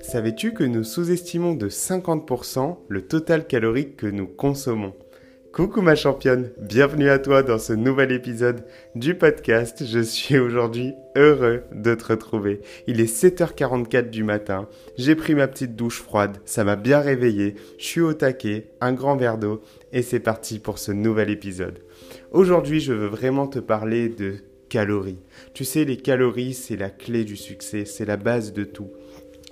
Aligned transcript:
Savais-tu 0.00 0.52
que 0.52 0.64
nous 0.64 0.84
sous-estimons 0.84 1.54
de 1.54 1.68
50% 1.68 2.76
le 2.88 3.02
total 3.02 3.46
calorique 3.46 3.96
que 3.96 4.06
nous 4.06 4.26
consommons? 4.26 4.94
Coucou 5.52 5.80
ma 5.80 5.94
championne, 5.94 6.50
bienvenue 6.58 7.08
à 7.08 7.18
toi 7.18 7.42
dans 7.42 7.58
ce 7.58 7.72
nouvel 7.72 8.12
épisode 8.12 8.64
du 8.94 9.14
podcast. 9.14 9.84
Je 9.86 10.00
suis 10.00 10.38
aujourd'hui 10.38 10.94
heureux 11.16 11.62
de 11.72 11.94
te 11.94 12.04
retrouver. 12.04 12.60
Il 12.86 13.00
est 13.00 13.12
7h44 13.12 14.10
du 14.10 14.22
matin, 14.22 14.68
j'ai 14.96 15.14
pris 15.14 15.34
ma 15.34 15.48
petite 15.48 15.76
douche 15.76 16.02
froide, 16.02 16.38
ça 16.44 16.62
m'a 16.64 16.76
bien 16.76 17.00
réveillé, 17.00 17.54
je 17.78 17.84
suis 17.84 18.00
au 18.00 18.12
taquet, 18.12 18.70
un 18.80 18.92
grand 18.92 19.16
verre 19.16 19.38
d'eau 19.38 19.62
et 19.92 20.02
c'est 20.02 20.20
parti 20.20 20.58
pour 20.58 20.78
ce 20.78 20.92
nouvel 20.92 21.30
épisode. 21.30 21.80
Aujourd'hui 22.32 22.80
je 22.80 22.92
veux 22.92 23.08
vraiment 23.08 23.46
te 23.46 23.58
parler 23.58 24.08
de 24.08 24.36
calories. 24.68 25.18
Tu 25.54 25.64
sais, 25.64 25.84
les 25.84 25.96
calories 25.96 26.54
c'est 26.54 26.76
la 26.76 26.90
clé 26.90 27.24
du 27.24 27.36
succès, 27.36 27.84
c'est 27.84 28.04
la 28.04 28.16
base 28.16 28.52
de 28.52 28.64
tout. 28.64 28.90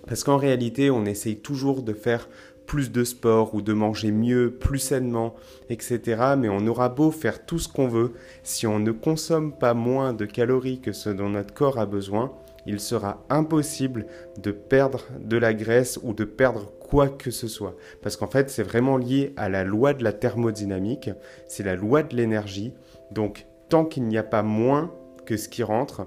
Parce 0.07 0.25
qu'en 0.25 0.37
réalité 0.37 0.91
on 0.91 1.05
essaye 1.05 1.39
toujours 1.39 1.83
de 1.83 1.93
faire 1.93 2.29
plus 2.67 2.91
de 2.91 3.05
sport 3.05 3.55
ou 3.55 3.63
de 3.63 3.73
manger 3.73 4.11
mieux, 4.11 4.51
plus 4.51 4.79
sainement, 4.79 5.35
etc. 5.69 6.35
Mais 6.39 6.49
on 6.49 6.67
aura 6.67 6.89
beau 6.89 7.11
faire 7.11 7.45
tout 7.45 7.59
ce 7.59 7.69
qu'on 7.69 7.89
veut, 7.89 8.13
si 8.43 8.67
on 8.67 8.79
ne 8.79 8.93
consomme 8.93 9.53
pas 9.53 9.75
moins 9.75 10.13
de 10.13 10.25
calories 10.25 10.81
que 10.81 10.93
ce 10.93 11.11
dont 11.11 11.29
notre 11.29 11.55
corps 11.55 11.79
a 11.79 11.87
besoin, 11.87 12.33
il 12.67 12.81
sera 12.81 13.25
impossible 13.29 14.07
de 14.43 14.51
perdre 14.51 15.05
de 15.21 15.37
la 15.37 15.53
graisse 15.53 15.99
ou 16.03 16.15
de 16.15 16.25
perdre 16.25 16.73
quoi 16.81 17.09
que 17.09 17.31
ce 17.31 17.49
soit. 17.49 17.77
Parce 18.03 18.17
qu'en 18.17 18.27
fait, 18.27 18.49
c'est 18.51 18.63
vraiment 18.63 18.97
lié 18.97 19.35
à 19.37 19.49
la 19.49 19.65
loi 19.65 19.93
de 19.93 20.03
la 20.03 20.13
thermodynamique, 20.13 21.11
c'est 21.47 21.63
la 21.63 21.77
loi 21.77 22.03
de 22.03 22.17
l'énergie. 22.17 22.73
Donc, 23.11 23.47
tant 23.69 23.85
qu'il 23.85 24.05
n'y 24.05 24.17
a 24.17 24.23
pas 24.23 24.43
moins 24.43 24.95
que 25.25 25.37
ce 25.37 25.49
qui 25.49 25.63
rentre, 25.63 26.07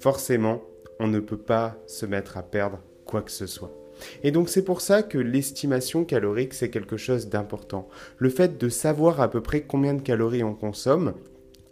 forcément, 0.00 0.62
on 0.98 1.06
ne 1.06 1.20
peut 1.20 1.38
pas 1.38 1.76
se 1.86 2.06
mettre 2.06 2.36
à 2.36 2.42
perdre 2.42 2.80
quoi 3.04 3.22
que 3.22 3.30
ce 3.30 3.46
soit. 3.46 3.72
Et 4.22 4.30
donc 4.30 4.48
c'est 4.48 4.64
pour 4.64 4.80
ça 4.80 5.02
que 5.02 5.18
l'estimation 5.18 6.04
calorique, 6.04 6.54
c'est 6.54 6.70
quelque 6.70 6.96
chose 6.96 7.28
d'important. 7.28 7.88
Le 8.18 8.28
fait 8.28 8.58
de 8.58 8.68
savoir 8.68 9.20
à 9.20 9.30
peu 9.30 9.40
près 9.40 9.62
combien 9.62 9.94
de 9.94 10.02
calories 10.02 10.44
on 10.44 10.54
consomme, 10.54 11.14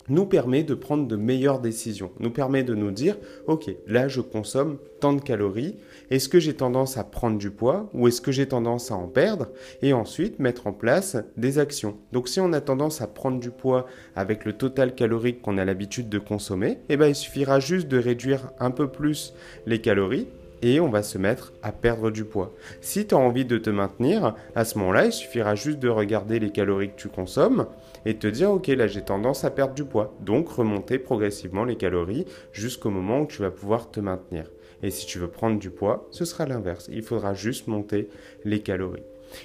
nous 0.08 0.26
permet 0.26 0.62
de 0.62 0.74
prendre 0.74 1.06
de 1.06 1.16
meilleures 1.16 1.60
décisions, 1.60 2.10
nous 2.20 2.30
permet 2.30 2.62
de 2.62 2.74
nous 2.74 2.90
dire, 2.90 3.16
ok, 3.46 3.70
là 3.86 4.08
je 4.08 4.20
consomme 4.20 4.78
tant 5.00 5.12
de 5.12 5.20
calories, 5.20 5.76
est-ce 6.10 6.28
que 6.28 6.40
j'ai 6.40 6.54
tendance 6.54 6.96
à 6.96 7.04
prendre 7.04 7.38
du 7.38 7.50
poids 7.50 7.90
ou 7.94 8.08
est-ce 8.08 8.20
que 8.20 8.32
j'ai 8.32 8.46
tendance 8.46 8.90
à 8.90 8.94
en 8.94 9.06
perdre 9.06 9.48
et 9.82 9.92
ensuite 9.92 10.38
mettre 10.38 10.66
en 10.66 10.72
place 10.72 11.16
des 11.36 11.58
actions. 11.58 11.96
Donc 12.12 12.28
si 12.28 12.40
on 12.40 12.52
a 12.52 12.60
tendance 12.60 13.00
à 13.00 13.06
prendre 13.06 13.40
du 13.40 13.50
poids 13.50 13.86
avec 14.16 14.44
le 14.44 14.52
total 14.52 14.94
calorique 14.94 15.42
qu'on 15.42 15.58
a 15.58 15.64
l'habitude 15.64 16.08
de 16.08 16.18
consommer, 16.18 16.78
eh 16.88 16.96
ben, 16.96 17.08
il 17.08 17.14
suffira 17.14 17.60
juste 17.60 17.88
de 17.88 17.98
réduire 17.98 18.50
un 18.60 18.70
peu 18.70 18.88
plus 18.88 19.34
les 19.66 19.80
calories 19.80 20.28
et 20.62 20.80
on 20.80 20.88
va 20.88 21.02
se 21.02 21.18
mettre 21.18 21.52
à 21.62 21.72
perdre 21.72 22.10
du 22.10 22.24
poids. 22.24 22.52
Si 22.80 23.06
tu 23.06 23.14
as 23.14 23.18
envie 23.18 23.44
de 23.44 23.58
te 23.58 23.70
maintenir, 23.70 24.34
à 24.54 24.64
ce 24.64 24.78
moment-là, 24.78 25.06
il 25.06 25.12
suffira 25.12 25.54
juste 25.54 25.78
de 25.78 25.88
regarder 25.88 26.38
les 26.38 26.50
calories 26.50 26.90
que 26.90 27.00
tu 27.00 27.08
consommes 27.08 27.66
et 28.06 28.16
te 28.16 28.26
dire 28.26 28.50
ok 28.50 28.66
là 28.68 28.86
j'ai 28.86 29.02
tendance 29.02 29.44
à 29.44 29.50
perdre 29.50 29.74
du 29.74 29.84
poids. 29.84 30.14
Donc 30.20 30.48
remonter 30.48 30.98
progressivement 30.98 31.64
les 31.64 31.76
calories 31.76 32.26
jusqu'au 32.52 32.90
moment 32.90 33.20
où 33.20 33.26
tu 33.26 33.42
vas 33.42 33.50
pouvoir 33.50 33.90
te 33.90 34.00
maintenir. 34.00 34.50
Et 34.82 34.90
si 34.90 35.06
tu 35.06 35.18
veux 35.18 35.28
prendre 35.28 35.58
du 35.58 35.70
poids, 35.70 36.08
ce 36.10 36.24
sera 36.24 36.46
l'inverse. 36.46 36.88
Il 36.92 37.02
faudra 37.02 37.34
juste 37.34 37.68
monter 37.68 38.08
les 38.44 38.60
calories. 38.60 39.02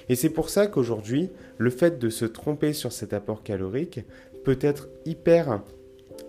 Et 0.08 0.14
c'est 0.14 0.30
pour 0.30 0.50
ça 0.50 0.66
qu'aujourd'hui, 0.66 1.30
le 1.58 1.70
fait 1.70 1.98
de 1.98 2.10
se 2.10 2.24
tromper 2.24 2.72
sur 2.72 2.92
cet 2.92 3.12
apport 3.12 3.42
calorique 3.42 4.00
peut 4.44 4.58
être 4.60 4.88
hyper 5.04 5.60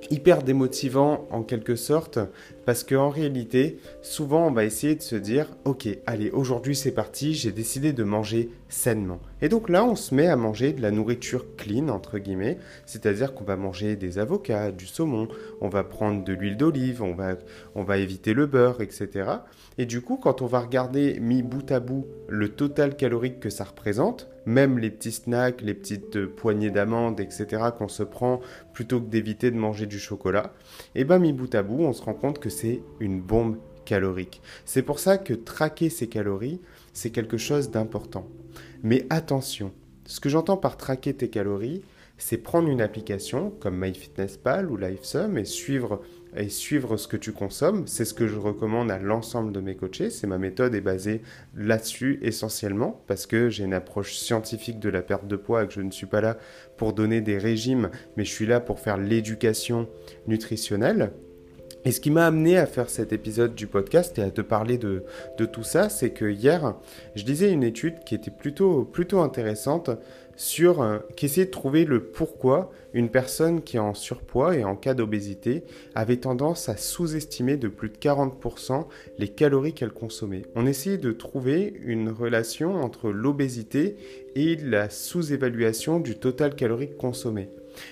hyper 0.09 0.44
démotivant 0.44 1.28
en 1.31 1.44
quelque 1.44 1.75
sorte 1.75 2.20
parce 2.66 2.84
qu'en 2.84 3.09
réalité, 3.09 3.80
souvent 4.02 4.48
on 4.48 4.52
va 4.52 4.66
essayer 4.66 4.95
de 4.95 5.02
se 5.02 5.16
dire 5.16 5.48
ok, 5.66 5.88
allez, 6.06 6.30
aujourd'hui 6.31 6.75
c'est 6.75 6.92
parti, 6.92 7.33
j'ai 7.33 7.52
décidé 7.52 7.94
de 7.94 8.03
manger 8.03 8.50
sainement. 8.70 9.20
Et 9.42 9.50
donc 9.50 9.70
là, 9.70 9.83
on 9.83 9.95
se 9.95 10.14
met 10.14 10.27
à 10.27 10.36
manger 10.36 10.73
de 10.73 10.82
la 10.82 10.92
nourriture 10.92 11.55
clean 11.55 11.89
entre 11.89 12.20
guillemets, 12.20 12.58
c'est-à-dire 12.86 13.33
qu'on 13.33 13.43
va 13.43 13.58
manger 13.58 13.95
des 13.95 14.20
avocats, 14.20 14.71
du 14.71 14.86
saumon, 14.86 15.27
on 15.61 15.70
va 15.70 15.83
prendre 15.83 16.23
de 16.23 16.33
l'huile 16.33 16.58
d'olive, 16.58 17.02
on 17.02 17.14
va, 17.14 17.98
éviter 17.98 18.33
le 18.33 18.45
beurre, 18.45 18.82
etc. 18.82 19.30
Et 19.77 19.86
du 19.86 20.02
coup, 20.02 20.17
quand 20.17 20.42
on 20.42 20.45
va 20.45 20.60
regarder 20.60 21.20
mis 21.20 21.42
bout 21.42 21.71
à 21.71 21.80
bout 21.80 22.05
le 22.27 22.49
total 22.49 22.95
calorique 22.95 23.39
que 23.39 23.49
ça 23.49 23.64
représente, 23.64 24.30
même 24.45 24.77
les 24.80 24.89
petits 24.89 25.11
snacks, 25.11 25.61
les 25.61 25.73
petites 25.73 26.16
euh, 26.16 26.27
poignées 26.27 26.71
d'amandes, 26.71 27.20
etc. 27.20 27.66
qu'on 27.77 27.87
se 27.87 28.04
prend 28.04 28.42
plutôt 28.73 28.99
que 28.99 29.08
d'éviter 29.08 29.52
de 29.52 29.58
manger 29.58 29.86
du 29.86 29.99
chocolat, 29.99 30.54
et 30.95 31.02
eh 31.02 31.04
ben 31.04 31.20
mis 31.20 31.33
bout 31.33 31.54
à 31.54 31.61
bout, 31.61 31.83
on 31.83 31.93
se 31.93 32.02
rend 32.02 32.14
compte 32.14 32.39
que 32.39 32.49
c'est 32.49 32.82
une 32.99 33.21
bombe 33.21 33.58
calorique. 33.86 34.42
C'est 34.66 34.82
pour 34.82 34.99
ça 34.99 35.17
que 35.17 35.33
traquer 35.33 35.89
ces 35.89 36.08
calories, 36.08 36.61
c'est 36.93 37.11
quelque 37.11 37.37
chose 37.37 37.71
d'important. 37.71 38.27
Mais 38.83 39.05
attention, 39.09 39.71
ce 40.05 40.19
que 40.19 40.30
j'entends 40.30 40.58
par 40.58 40.77
traquer 40.77 41.14
tes 41.14 41.30
calories, 41.30 41.83
c'est 42.17 42.37
prendre 42.37 42.69
une 42.69 42.81
application 42.81 43.52
comme 43.59 43.80
MyFitnessPal 43.80 44.69
ou 44.69 44.77
LifeSum 44.77 45.37
et 45.37 45.45
suivre 45.45 46.02
suivre 46.47 46.97
ce 46.97 47.08
que 47.08 47.17
tu 47.17 47.33
consommes. 47.33 47.87
C'est 47.87 48.05
ce 48.05 48.14
que 48.14 48.27
je 48.27 48.37
recommande 48.37 48.89
à 48.89 48.99
l'ensemble 48.99 49.52
de 49.52 49.59
mes 49.59 49.75
coachés. 49.75 50.09
C'est 50.09 50.27
ma 50.27 50.37
méthode 50.37 50.73
est 50.75 50.81
basée 50.81 51.21
là-dessus 51.55 52.19
essentiellement 52.21 53.03
parce 53.08 53.25
que 53.25 53.49
j'ai 53.49 53.65
une 53.65 53.73
approche 53.73 54.15
scientifique 54.15 54.80
de 54.80 54.89
la 54.89 55.02
perte 55.02 55.27
de 55.27 55.36
poids 55.36 55.63
et 55.63 55.67
que 55.67 55.73
je 55.73 55.81
ne 55.81 55.92
suis 55.92 56.05
pas 56.05 56.21
là 56.21 56.37
pour 56.77 56.93
donner 56.93 57.21
des 57.21 57.37
régimes, 57.37 57.89
mais 58.15 58.23
je 58.23 58.31
suis 58.31 58.45
là 58.45 58.59
pour 58.59 58.80
faire 58.80 58.98
l'éducation 58.98 59.89
nutritionnelle. 60.27 61.11
Et 61.83 61.92
ce 61.92 61.99
qui 61.99 62.11
m'a 62.11 62.27
amené 62.27 62.58
à 62.58 62.67
faire 62.67 62.89
cet 62.89 63.11
épisode 63.11 63.55
du 63.55 63.65
podcast 63.65 64.17
et 64.19 64.21
à 64.21 64.30
te 64.30 64.42
parler 64.42 64.77
de, 64.77 65.03
tout 65.52 65.64
ça, 65.64 65.89
c'est 65.89 66.11
que 66.11 66.30
hier, 66.30 66.75
je 67.15 67.25
lisais 67.25 67.52
une 67.52 67.64
étude 67.64 68.03
qui 68.05 68.14
était 68.14 68.31
plutôt, 68.31 68.83
plutôt 68.83 69.19
intéressante 69.19 69.89
sur 70.36 70.81
euh, 70.81 70.99
qui 71.15 71.25
essayait 71.25 71.45
de 71.45 71.52
trouver 71.52 71.86
le 71.86 72.03
pourquoi 72.03 72.71
une 72.93 73.09
personne 73.09 73.61
qui 73.61 73.77
est 73.77 73.81
en 73.81 73.93
surpoids 73.93 74.55
et 74.55 74.64
en 74.64 74.75
cas 74.75 74.93
d'obésité 74.93 75.64
avait 75.93 76.17
tendance 76.17 76.69
à 76.69 76.77
sous-estimer 76.77 77.58
de 77.58 77.67
plus 77.67 77.89
de 77.89 77.98
40% 77.98 78.86
les 79.17 79.27
calories 79.27 79.73
qu'elle 79.73 79.92
consommait. 79.92 80.43
On 80.55 80.65
essayait 80.65 80.98
de 80.98 81.11
trouver 81.11 81.73
une 81.83 82.09
relation 82.09 82.75
entre 82.75 83.11
l'obésité 83.11 83.98
et 84.36 84.55
la 84.55 84.89
sous-évaluation 84.89 85.99
du 85.99 86.15
total 86.17 86.55
calorique 86.55 86.98
consommé. 86.98 87.49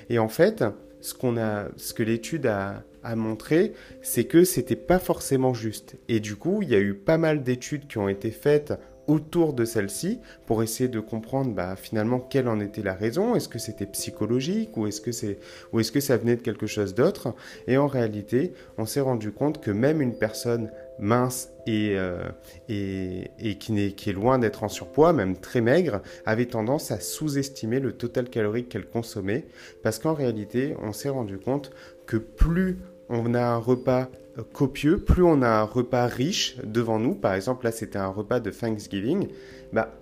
Et 0.09 0.19
en 0.19 0.29
fait, 0.29 0.63
ce, 1.01 1.13
qu'on 1.13 1.37
a, 1.37 1.67
ce 1.77 1.93
que 1.93 2.03
l'étude 2.03 2.45
a, 2.45 2.83
a 3.03 3.15
montré, 3.15 3.73
c'est 4.01 4.25
que 4.25 4.43
c'était 4.43 4.75
pas 4.75 4.99
forcément 4.99 5.53
juste. 5.53 5.95
Et 6.07 6.19
du 6.19 6.35
coup, 6.35 6.61
il 6.61 6.69
y 6.69 6.75
a 6.75 6.79
eu 6.79 6.93
pas 6.93 7.17
mal 7.17 7.43
d'études 7.43 7.87
qui 7.87 7.97
ont 7.97 8.09
été 8.09 8.31
faites 8.31 8.73
autour 9.09 9.53
de 9.53 9.65
celle-ci 9.65 10.19
pour 10.45 10.61
essayer 10.61 10.87
de 10.87 10.99
comprendre 10.99 11.53
bah, 11.53 11.75
finalement 11.75 12.19
quelle 12.19 12.47
en 12.47 12.59
était 12.59 12.83
la 12.83 12.93
raison. 12.93 13.35
Est-ce 13.35 13.49
que 13.49 13.57
c'était 13.57 13.87
psychologique 13.87 14.77
ou 14.77 14.85
est-ce 14.85 15.01
que, 15.01 15.11
c'est, 15.11 15.39
ou 15.73 15.79
est-ce 15.79 15.91
que 15.91 15.99
ça 15.99 16.15
venait 16.15 16.35
de 16.35 16.41
quelque 16.41 16.67
chose 16.67 16.93
d'autre? 16.93 17.33
Et 17.67 17.77
en 17.77 17.87
réalité, 17.87 18.53
on 18.77 18.85
s'est 18.85 19.01
rendu 19.01 19.31
compte 19.31 19.61
que 19.61 19.71
même 19.71 20.01
une 20.01 20.13
personne 20.13 20.69
mince 20.99 21.49
et, 21.65 21.93
euh, 21.95 22.29
et, 22.67 23.31
et 23.39 23.55
qui, 23.55 23.95
qui 23.95 24.09
est 24.11 24.13
loin 24.13 24.37
d'être 24.37 24.63
en 24.63 24.67
surpoids, 24.67 25.11
même 25.11 25.37
très 25.37 25.61
maigre, 25.61 26.01
avait 26.25 26.45
tendance 26.45 26.91
à 26.91 26.99
sous-estimer 26.99 27.79
le 27.79 27.93
total 27.93 28.29
calorique 28.29 28.69
qu'elle 28.69 28.85
consommait 28.85 29.45
parce 29.81 29.97
qu'en 29.97 30.13
réalité, 30.13 30.75
on 30.83 30.93
s'est 30.93 31.09
rendu 31.09 31.39
compte 31.39 31.71
que 32.09 32.17
plus 32.17 32.79
on 33.07 33.35
a 33.35 33.41
un 33.43 33.57
repas 33.57 34.09
copieux, 34.51 34.97
plus 34.97 35.21
on 35.21 35.43
a 35.43 35.47
un 35.47 35.63
repas 35.63 36.07
riche 36.07 36.57
devant 36.63 36.97
nous, 36.97 37.13
par 37.13 37.35
exemple 37.35 37.65
là 37.65 37.71
c'était 37.71 37.99
un 37.99 38.07
repas 38.07 38.39
de 38.39 38.49
Thanksgiving, 38.49 39.27
bah, 39.73 39.93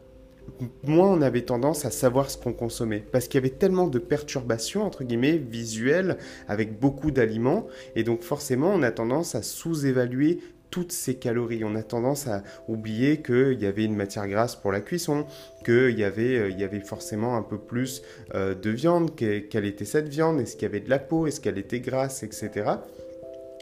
moins 0.84 1.10
on 1.10 1.22
avait 1.22 1.42
tendance 1.42 1.84
à 1.84 1.92
savoir 1.92 2.30
ce 2.30 2.38
qu'on 2.38 2.54
consommait. 2.54 3.04
Parce 3.12 3.28
qu'il 3.28 3.36
y 3.36 3.44
avait 3.46 3.56
tellement 3.56 3.88
de 3.88 4.00
perturbations, 4.00 4.84
entre 4.84 5.04
guillemets, 5.04 5.36
visuelles, 5.36 6.18
avec 6.48 6.80
beaucoup 6.80 7.12
d'aliments, 7.12 7.68
et 7.98 8.04
donc 8.04 8.22
forcément 8.22 8.72
on 8.74 8.84
a 8.84 8.92
tendance 8.92 9.36
à 9.36 9.42
sous-évaluer 9.42 10.40
toutes 10.70 10.92
ces 10.92 11.16
calories. 11.16 11.64
On 11.64 11.76
a 11.76 11.84
tendance 11.84 12.28
à 12.28 12.44
oublier 12.68 13.22
qu'il 13.22 13.60
y 13.60 13.66
avait 13.66 13.86
une 13.86 13.96
matière 13.96 14.28
grasse 14.28 14.56
pour 14.56 14.72
la 14.72 14.82
cuisson, 14.82 15.26
qu'il 15.66 15.98
y, 15.98 16.04
avait, 16.04 16.38
euh, 16.38 16.50
y 16.50 16.64
avait 16.64 16.80
forcément 16.80 17.36
un 17.36 17.42
peu 17.42 17.58
plus 17.58 18.02
euh, 18.36 18.56
de 18.56 18.70
viande, 18.70 19.16
quelle 19.16 19.66
était 19.66 19.86
cette 19.86 20.10
viande, 20.10 20.40
est-ce 20.40 20.56
qu'il 20.56 20.64
y 20.64 20.66
avait 20.66 20.80
de 20.80 20.90
la 20.90 21.00
peau, 21.00 21.28
est-ce 21.28 21.42
qu'elle 21.42 21.58
était 21.58 21.80
grasse, 21.80 22.24
etc. 22.24 22.72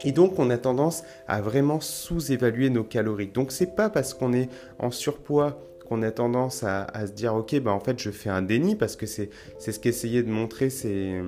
Et 0.04 0.12
donc 0.12 0.38
on 0.40 0.50
a 0.50 0.58
tendance 0.58 1.04
à 1.28 1.42
vraiment 1.42 1.80
sous-évaluer 1.80 2.70
nos 2.70 2.84
calories. 2.84 3.28
Donc 3.28 3.52
c'est 3.52 3.76
pas 3.76 3.90
parce 3.90 4.14
qu'on 4.14 4.34
est 4.34 4.50
en 4.80 4.92
surpoids 4.92 5.60
qu'on 5.88 6.02
a 6.02 6.12
tendance 6.12 6.64
à, 6.64 6.88
se 7.06 7.12
dire 7.12 7.36
ok 7.36 7.60
bah 7.60 7.72
en 7.72 7.80
fait 7.80 8.00
je 8.00 8.10
fais 8.10 8.30
un 8.30 8.42
déni 8.42 8.76
parce 8.76 8.96
que 8.96 9.06
c'est 9.06 9.30
ce 9.60 9.80
qu'essayaient 9.80 10.24
de 10.24 10.32
montrer 10.32 10.72
ces, 10.72 11.22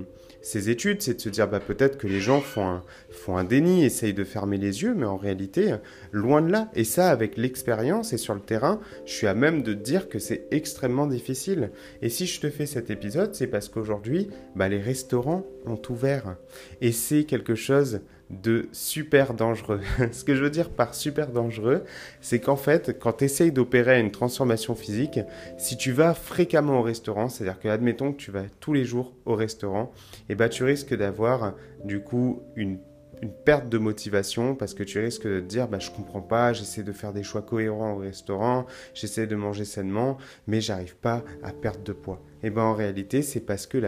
ces 0.47 0.69
études, 0.69 1.01
c'est 1.01 1.15
de 1.15 1.19
se 1.19 1.27
dire 1.27 1.49
bah, 1.49 1.59
peut-être 1.59 1.97
que 1.97 2.07
les 2.07 2.21
gens 2.21 2.39
font 2.39 2.65
un, 2.65 2.83
font 3.09 3.35
un 3.35 3.44
déni, 3.44 3.83
essayent 3.83 4.13
de 4.13 4.23
fermer 4.23 4.57
les 4.57 4.81
yeux, 4.81 4.94
mais 4.95 5.05
en 5.05 5.17
réalité, 5.17 5.75
loin 6.13 6.41
de 6.41 6.49
là. 6.49 6.71
Et 6.73 6.85
ça, 6.85 7.09
avec 7.09 7.35
l'expérience 7.35 8.13
et 8.13 8.17
sur 8.17 8.33
le 8.33 8.39
terrain, 8.39 8.79
je 9.05 9.11
suis 9.11 9.27
à 9.27 9.33
même 9.33 9.61
de 9.61 9.73
dire 9.73 10.07
que 10.07 10.19
c'est 10.19 10.47
extrêmement 10.51 11.05
difficile. 11.05 11.71
Et 12.01 12.07
si 12.07 12.25
je 12.25 12.39
te 12.39 12.49
fais 12.49 12.65
cet 12.65 12.89
épisode, 12.89 13.35
c'est 13.35 13.47
parce 13.47 13.67
qu'aujourd'hui, 13.67 14.29
bah, 14.55 14.69
les 14.69 14.79
restaurants 14.79 15.45
ont 15.65 15.81
ouvert. 15.89 16.38
Et 16.79 16.93
c'est 16.93 17.25
quelque 17.25 17.55
chose 17.55 18.00
de 18.29 18.68
super 18.71 19.33
dangereux. 19.33 19.81
Ce 20.12 20.24
que 20.24 20.35
je 20.35 20.44
veux 20.44 20.50
dire 20.50 20.69
par 20.69 20.94
super 20.94 21.31
dangereux, 21.31 21.83
c'est 22.21 22.39
qu'en 22.39 22.56
fait, 22.56 22.97
quand 23.00 23.13
tu 23.13 23.25
essayes 23.25 23.51
d'opérer 23.51 24.00
une 24.00 24.12
transformation 24.12 24.75
physique, 24.75 25.19
si 25.57 25.77
tu 25.77 25.91
vas 25.91 26.13
fréquemment 26.13 26.79
au 26.79 26.81
restaurant, 26.81 27.29
c'est-à-dire 27.29 27.59
que 27.59 27.68
admettons 27.68 28.12
que 28.12 28.18
tu 28.18 28.31
vas 28.31 28.44
tous 28.59 28.74
les 28.74 28.85
jours 28.85 29.13
au 29.25 29.35
restaurant, 29.35 29.91
et 30.29 30.33
eh 30.33 30.35
ben, 30.35 30.50
tu 30.50 30.63
risques 30.63 30.95
d'avoir 30.95 31.53
du 31.83 32.01
coup 32.01 32.41
une 32.56 32.79
une 33.21 33.31
perte 33.31 33.69
de 33.69 33.77
motivation 33.77 34.55
parce 34.55 34.73
que 34.73 34.83
tu 34.83 34.99
risques 34.99 35.27
de 35.27 35.39
te 35.39 35.45
dire 35.45 35.67
bah, 35.67 35.79
je 35.79 35.91
comprends 35.91 36.21
pas, 36.21 36.53
j'essaie 36.53 36.83
de 36.83 36.91
faire 36.91 37.13
des 37.13 37.23
choix 37.23 37.41
cohérents 37.41 37.93
au 37.93 37.97
restaurant, 37.97 38.65
j'essaie 38.93 39.27
de 39.27 39.35
manger 39.35 39.65
sainement, 39.65 40.17
mais 40.47 40.61
j'arrive 40.61 40.95
pas 40.95 41.23
à 41.43 41.51
perdre 41.51 41.83
de 41.83 41.93
poids. 41.93 42.21
Et 42.43 42.47
eh 42.47 42.49
ben 42.51 42.61
en 42.61 42.75
réalité, 42.75 43.23
c'est 43.23 43.39
parce 43.39 43.65
que 43.65 43.79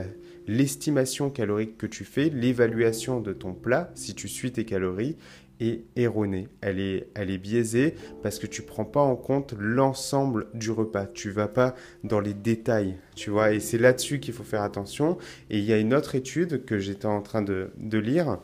l'estimation 0.47 1.29
calorique 1.29 1.77
que 1.77 1.85
tu 1.85 2.03
fais, 2.03 2.29
l'évaluation 2.29 3.19
de 3.19 3.33
ton 3.33 3.53
plat, 3.53 3.91
si 3.93 4.15
tu 4.15 4.27
suis 4.27 4.51
tes 4.51 4.65
calories, 4.65 5.17
est 5.59 5.83
erronée. 5.95 6.47
Elle 6.61 6.79
est, 6.79 7.37
biaisée 7.37 7.93
parce 8.23 8.39
que 8.39 8.47
tu 8.47 8.61
prends 8.61 8.85
pas 8.85 9.01
en 9.01 9.15
compte 9.15 9.53
l'ensemble 9.59 10.47
du 10.53 10.71
repas. 10.71 11.05
Tu 11.05 11.31
vas 11.31 11.47
pas 11.47 11.75
dans 12.03 12.21
les 12.21 12.33
détails, 12.33 12.97
tu 13.15 13.29
vois. 13.29 13.51
Et 13.51 13.59
c'est 13.59 13.77
là-dessus 13.77 14.19
qu'il 14.19 14.33
faut 14.33 14.43
faire 14.43 14.63
attention. 14.63 15.17
Et 15.49 15.59
il 15.59 15.65
y 15.65 15.73
a 15.73 15.77
une 15.77 15.93
autre 15.93 16.15
étude 16.15 16.65
que 16.65 16.79
j'étais 16.79 17.07
en 17.07 17.21
train 17.21 17.41
de 17.41 17.97
lire 17.97 18.39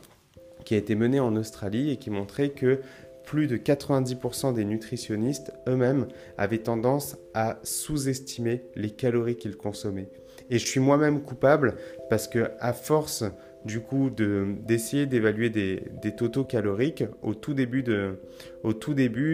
qui 0.66 0.74
a 0.74 0.78
été 0.78 0.94
menée 0.94 1.20
en 1.20 1.34
Australie 1.36 1.90
et 1.90 1.96
qui 1.96 2.10
montrait 2.10 2.50
que 2.50 2.80
plus 3.24 3.46
de 3.46 3.56
90% 3.56 4.52
des 4.52 4.64
nutritionnistes 4.64 5.52
eux-mêmes 5.68 6.06
avaient 6.36 6.58
tendance 6.58 7.16
à 7.34 7.58
sous-estimer 7.62 8.64
les 8.74 8.90
calories 8.90 9.36
qu'ils 9.36 9.56
consommaient. 9.56 10.10
Et 10.50 10.58
je 10.58 10.66
suis 10.66 10.80
moi-même 10.80 11.22
coupable 11.22 11.76
parce 12.10 12.28
que 12.28 12.50
à 12.60 12.72
force 12.72 13.24
du 13.64 13.80
coup 13.80 14.10
d'essayer 14.10 15.06
d'évaluer 15.06 15.50
des, 15.50 15.82
des, 16.00 16.14
totaux 16.14 16.44
caloriques 16.44 17.04
au 17.22 17.34
tout 17.34 17.52
début 17.52 17.82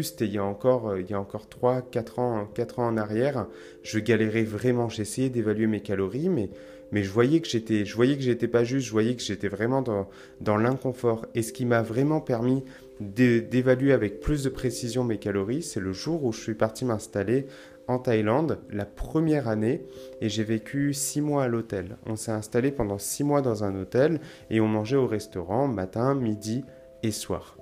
c'était 0.02 0.24
il 0.24 0.32
y 0.32 0.38
a 0.38 0.44
encore 0.44 0.96
il 0.96 1.10
y 1.10 1.12
a 1.12 1.20
encore 1.20 1.50
3 1.50 1.82
4 1.82 2.18
ans 2.18 2.46
4 2.54 2.78
ans 2.78 2.86
en 2.86 2.96
arrière 2.96 3.46
je 3.82 3.98
galérais 3.98 4.44
vraiment 4.44 4.88
j'essayais 4.88 5.28
d'évaluer 5.28 5.66
mes 5.66 5.80
calories 5.80 6.30
mais 6.30 6.48
mais 6.92 7.02
je 7.02 7.10
voyais 7.10 7.40
que 7.40 7.48
j'étais, 7.48 7.84
je 7.84 7.96
voyais 7.96 8.16
que 8.16 8.22
j'étais 8.22 8.48
pas 8.48 8.64
juste, 8.64 8.86
je 8.86 8.92
voyais 8.92 9.16
que 9.16 9.22
j'étais 9.22 9.48
vraiment 9.48 9.82
dans, 9.82 10.08
dans 10.40 10.56
l'inconfort. 10.56 11.26
Et 11.34 11.42
ce 11.42 11.52
qui 11.52 11.64
m'a 11.64 11.82
vraiment 11.82 12.20
permis 12.20 12.62
d'évaluer 13.00 13.92
avec 13.92 14.20
plus 14.20 14.44
de 14.44 14.48
précision 14.48 15.02
mes 15.02 15.18
calories, 15.18 15.62
c'est 15.62 15.80
le 15.80 15.92
jour 15.92 16.24
où 16.24 16.32
je 16.32 16.40
suis 16.40 16.54
parti 16.54 16.84
m'installer 16.84 17.46
en 17.88 17.98
Thaïlande, 17.98 18.60
la 18.70 18.84
première 18.84 19.48
année, 19.48 19.82
et 20.20 20.28
j'ai 20.28 20.44
vécu 20.44 20.94
six 20.94 21.20
mois 21.20 21.44
à 21.44 21.48
l'hôtel. 21.48 21.96
On 22.06 22.14
s'est 22.14 22.30
installé 22.30 22.70
pendant 22.70 22.98
six 22.98 23.24
mois 23.24 23.42
dans 23.42 23.64
un 23.64 23.74
hôtel 23.74 24.20
et 24.50 24.60
on 24.60 24.68
mangeait 24.68 24.96
au 24.96 25.06
restaurant 25.06 25.66
matin, 25.66 26.14
midi 26.14 26.64
et 27.02 27.10
soir. 27.10 27.56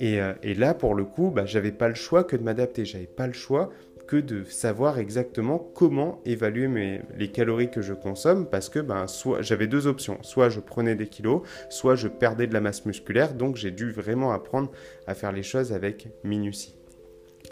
Et, 0.00 0.20
euh, 0.20 0.32
et 0.42 0.54
là, 0.54 0.74
pour 0.74 0.94
le 0.94 1.04
coup, 1.04 1.30
bah, 1.30 1.44
j'avais 1.44 1.72
pas 1.72 1.88
le 1.88 1.94
choix 1.94 2.24
que 2.24 2.36
de 2.36 2.42
m'adapter. 2.42 2.84
J'avais 2.84 3.06
pas 3.06 3.26
le 3.26 3.32
choix 3.32 3.70
que 4.06 4.16
de 4.16 4.44
savoir 4.44 4.98
exactement 4.98 5.58
comment 5.74 6.20
évaluer 6.24 7.00
les 7.16 7.28
calories 7.28 7.70
que 7.70 7.82
je 7.82 7.92
consomme 7.92 8.46
parce 8.48 8.68
que 8.68 8.78
ben, 8.78 9.06
soit 9.06 9.42
j'avais 9.42 9.66
deux 9.66 9.86
options, 9.86 10.18
soit 10.22 10.48
je 10.48 10.60
prenais 10.60 10.94
des 10.94 11.08
kilos, 11.08 11.42
soit 11.70 11.96
je 11.96 12.08
perdais 12.08 12.46
de 12.46 12.54
la 12.54 12.60
masse 12.60 12.86
musculaire, 12.86 13.34
donc 13.34 13.56
j'ai 13.56 13.70
dû 13.70 13.90
vraiment 13.90 14.32
apprendre 14.32 14.70
à 15.06 15.14
faire 15.14 15.32
les 15.32 15.42
choses 15.42 15.72
avec 15.72 16.08
minutie. 16.24 16.76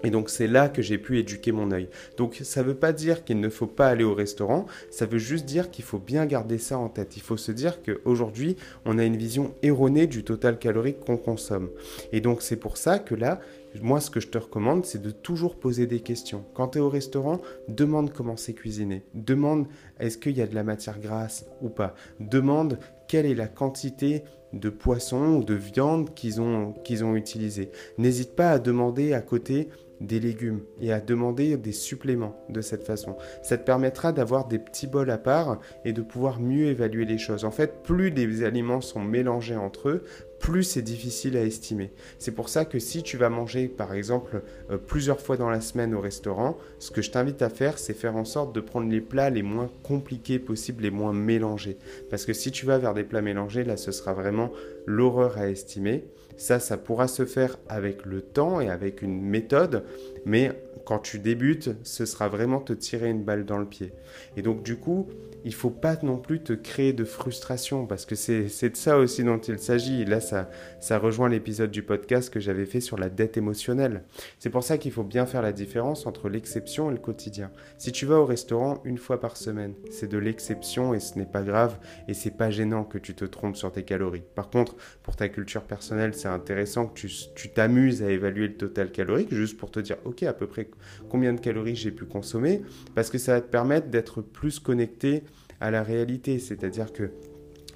Et 0.03 0.11
donc 0.11 0.29
c'est 0.29 0.47
là 0.47 0.69
que 0.69 0.83
j'ai 0.83 0.99
pu 0.99 1.19
éduquer 1.19 1.51
mon 1.53 1.71
œil. 1.71 1.89
Donc 2.17 2.39
ça 2.43 2.63
ne 2.63 2.67
veut 2.67 2.75
pas 2.75 2.93
dire 2.93 3.25
qu'il 3.25 3.41
ne 3.41 3.49
faut 3.49 3.67
pas 3.67 3.89
aller 3.89 4.05
au 4.05 4.15
restaurant, 4.15 4.67
ça 4.91 5.07
veut 5.07 5.19
juste 5.19 5.47
dire 5.47 5.71
qu'il 5.71 5.85
faut 5.85 5.99
bien 5.99 6.27
garder 6.27 6.59
ça 6.59 6.79
en 6.79 6.89
tête. 6.89 7.17
Il 7.17 7.23
faut 7.23 7.37
se 7.37 7.53
dire 7.53 7.81
qu'aujourd'hui, 7.83 8.57
on 8.85 8.99
a 8.99 9.05
une 9.05 9.17
vision 9.17 9.55
erronée 9.63 10.07
du 10.07 10.23
total 10.23 10.59
calorique 10.59 11.01
qu'on 11.01 11.17
consomme. 11.17 11.71
Et 12.13 12.21
donc 12.21 12.43
c'est 12.43 12.57
pour 12.57 12.77
ça 12.77 12.99
que 12.99 13.15
là, 13.15 13.41
moi, 13.83 14.01
ce 14.01 14.11
que 14.11 14.21
je 14.21 14.29
te 14.29 14.39
recommande, 14.39 14.85
c'est 14.85 15.03
de 15.03 15.11
toujours 15.11 15.59
poser 15.59 15.87
des 15.87 16.01
questions. 16.01 16.45
Quand 16.55 16.69
tu 16.69 16.79
es 16.79 16.81
au 16.81 16.89
restaurant, 16.89 17.41
demande 17.69 18.13
comment 18.13 18.37
c'est 18.37 18.55
cuisiné. 18.55 19.05
Demande 19.15 19.67
est-ce 19.99 20.19
qu'il 20.19 20.37
y 20.37 20.43
a 20.43 20.47
de 20.47 20.55
la 20.55 20.65
matière 20.65 21.01
grasse 21.01 21.47
ou 21.61 21.69
pas? 21.69 21.95
Demande 22.21 22.79
quelle 23.09 23.27
est 23.27 23.35
la 23.35 23.49
quantité 23.49 24.25
de 24.53 24.71
poisson 24.71 25.37
ou 25.37 25.45
de 25.45 25.55
viande 25.55 26.15
qu'ils 26.15 26.41
ont, 26.41 26.73
qu'ils 26.85 27.05
ont 27.05 27.17
utilisé. 27.17 27.71
N'hésite 27.99 28.37
pas 28.37 28.53
à 28.53 28.59
demander 28.59 29.13
à 29.13 29.21
côté 29.21 29.69
des 30.01 30.21
légumes 30.21 30.61
et 30.81 30.93
à 30.93 31.01
demander 31.01 31.57
des 31.57 31.73
suppléments 31.73 32.37
de 32.49 32.61
cette 32.61 32.85
façon. 32.85 33.17
Ça 33.43 33.57
te 33.57 33.65
permettra 33.65 34.13
d'avoir 34.13 34.47
des 34.47 34.59
petits 34.59 34.87
bols 34.87 35.11
à 35.11 35.19
part 35.19 35.61
et 35.85 35.93
de 35.93 36.03
pouvoir 36.03 36.41
mieux 36.41 36.67
évaluer 36.67 37.05
les 37.05 37.19
choses. 37.19 37.45
En 37.45 37.51
fait, 37.51 37.83
plus 37.83 38.11
les 38.11 38.45
aliments 38.45 38.81
sont 38.81 39.01
mélangés 39.01 39.57
entre 39.57 39.89
eux, 39.89 40.05
plus 40.45 40.63
c'est 40.63 40.83
difficile 40.83 41.39
à 41.39 41.43
estimer. 41.43 41.91
C'est 42.19 42.33
pour 42.33 42.51
ça 42.51 42.67
que 42.67 42.79
si 42.79 43.03
tu 43.03 43.17
vas 43.17 43.31
manger 43.31 43.67
par 43.67 43.95
exemple 43.95 44.43
euh, 44.71 44.77
plusieurs 44.77 45.19
fois 45.19 45.39
dans 45.39 45.49
la 45.49 45.63
semaine 45.63 45.95
au 45.95 46.03
restaurant, 46.03 46.59
ce 46.79 46.91
que 46.91 47.01
je 47.01 47.11
t'invite 47.11 47.41
à 47.41 47.49
faire, 47.49 47.79
c'est 47.79 47.95
faire 47.95 48.15
en 48.15 48.27
sorte 48.27 48.55
de 48.55 48.61
prendre 48.61 48.91
les 48.91 49.01
plats 49.01 49.31
les 49.31 49.43
moins 49.43 49.71
compliqués 49.83 50.39
possibles, 50.39 50.83
les 50.83 50.91
moins 50.91 51.15
mélangés. 51.15 51.79
Parce 52.11 52.27
que 52.27 52.35
si 52.35 52.51
tu 52.51 52.67
vas 52.67 52.77
vers 52.77 52.93
des 52.93 53.05
plats 53.05 53.23
mélangés, 53.23 53.65
là 53.65 53.79
ce 53.79 53.91
sera 53.91 54.13
vraiment 54.13 54.53
l'horreur 54.85 55.39
à 55.39 55.49
estimer. 55.49 56.05
Ça, 56.37 56.61
ça 56.61 56.77
pourra 56.77 57.09
se 57.09 57.25
faire 57.25 57.57
avec 57.67 58.05
le 58.05 58.21
temps 58.21 58.61
et 58.61 58.69
avec 58.69 59.01
une 59.01 59.23
méthode, 59.23 59.85
mais 60.27 60.53
quand 60.85 60.99
tu 60.99 61.19
débutes, 61.19 61.71
ce 61.83 62.05
sera 62.05 62.29
vraiment 62.29 62.61
te 62.61 62.73
tirer 62.73 63.09
une 63.11 63.25
balle 63.25 63.45
dans 63.45 63.59
le 63.59 63.67
pied. 63.67 63.93
Et 64.37 64.43
donc 64.43 64.63
du 64.63 64.77
coup, 64.77 65.09
il 65.45 65.55
faut 65.55 65.71
pas 65.71 65.97
non 66.03 66.17
plus 66.17 66.43
te 66.43 66.53
créer 66.55 66.93
de 66.93 67.05
frustration 67.05 67.87
parce 67.87 68.07
que 68.07 68.15
c'est 68.15 68.71
de 68.71 68.77
ça 68.77 68.99
aussi 68.99 69.25
dont 69.25 69.39
il 69.39 69.59
s'agit. 69.59 70.05
Là, 70.05 70.21
ça, 70.21 70.51
ça 70.81 70.99
rejoint 70.99 71.29
l'épisode 71.29 71.71
du 71.71 71.83
podcast 71.83 72.33
que 72.33 72.41
j'avais 72.41 72.65
fait 72.65 72.81
sur 72.81 72.97
la 72.97 73.11
dette 73.11 73.37
émotionnelle. 73.37 74.05
C'est 74.39 74.51
pour 74.51 74.63
ça 74.63 74.79
qu'il 74.79 74.93
faut 74.93 75.03
bien 75.03 75.27
faire 75.27 75.43
la 75.43 75.53
différence 75.53 76.07
entre 76.07 76.29
l'exception 76.29 76.91
et 76.91 76.95
le 76.95 77.01
quotidien. 77.01 77.51
Si 77.77 77.93
tu 77.93 78.07
vas 78.07 78.19
au 78.21 78.25
restaurant 78.25 78.81
une 78.85 78.99
fois 78.99 79.21
par 79.21 79.37
semaine, 79.37 79.75
c'est 79.91 80.09
de 80.09 80.19
l'exception 80.19 80.95
et 80.95 81.01
ce 81.01 81.19
n'est 81.19 81.27
pas 81.27 81.43
grave 81.43 81.79
et 82.09 82.15
c'est 82.15 82.37
pas 82.37 82.51
gênant 82.51 82.85
que 82.85 82.99
tu 82.99 83.15
te 83.15 83.25
trompes 83.25 83.57
sur 83.57 83.71
tes 83.71 83.83
calories. 83.83 84.25
Par 84.35 84.49
contre, 84.49 84.77
pour 85.03 85.17
ta 85.17 85.29
culture 85.29 85.65
personnelle, 85.65 86.15
c'est 86.15 86.29
intéressant 86.29 86.87
que 86.87 87.07
tu 87.35 87.49
t'amuses 87.51 88.03
à 88.03 88.11
évaluer 88.11 88.49
le 88.49 88.57
total 88.57 88.91
calorique 88.91 89.35
juste 89.35 89.59
pour 89.59 89.71
te 89.71 89.81
dire, 89.81 89.97
ok, 90.05 90.23
à 90.23 90.33
peu 90.33 90.47
près 90.47 90.71
combien 91.09 91.33
de 91.33 91.41
calories 91.41 91.77
j'ai 91.77 91.91
pu 91.91 92.05
consommer 92.05 92.63
parce 92.95 93.11
que 93.11 93.19
ça 93.19 93.33
va 93.33 93.41
te 93.41 93.51
permettre 93.51 93.89
d'être 93.89 94.21
plus 94.21 94.59
connecté 94.59 95.23
à 95.61 95.71
la 95.71 95.83
réalité. 95.83 96.39
C'est-à-dire 96.39 96.93
que 96.93 97.11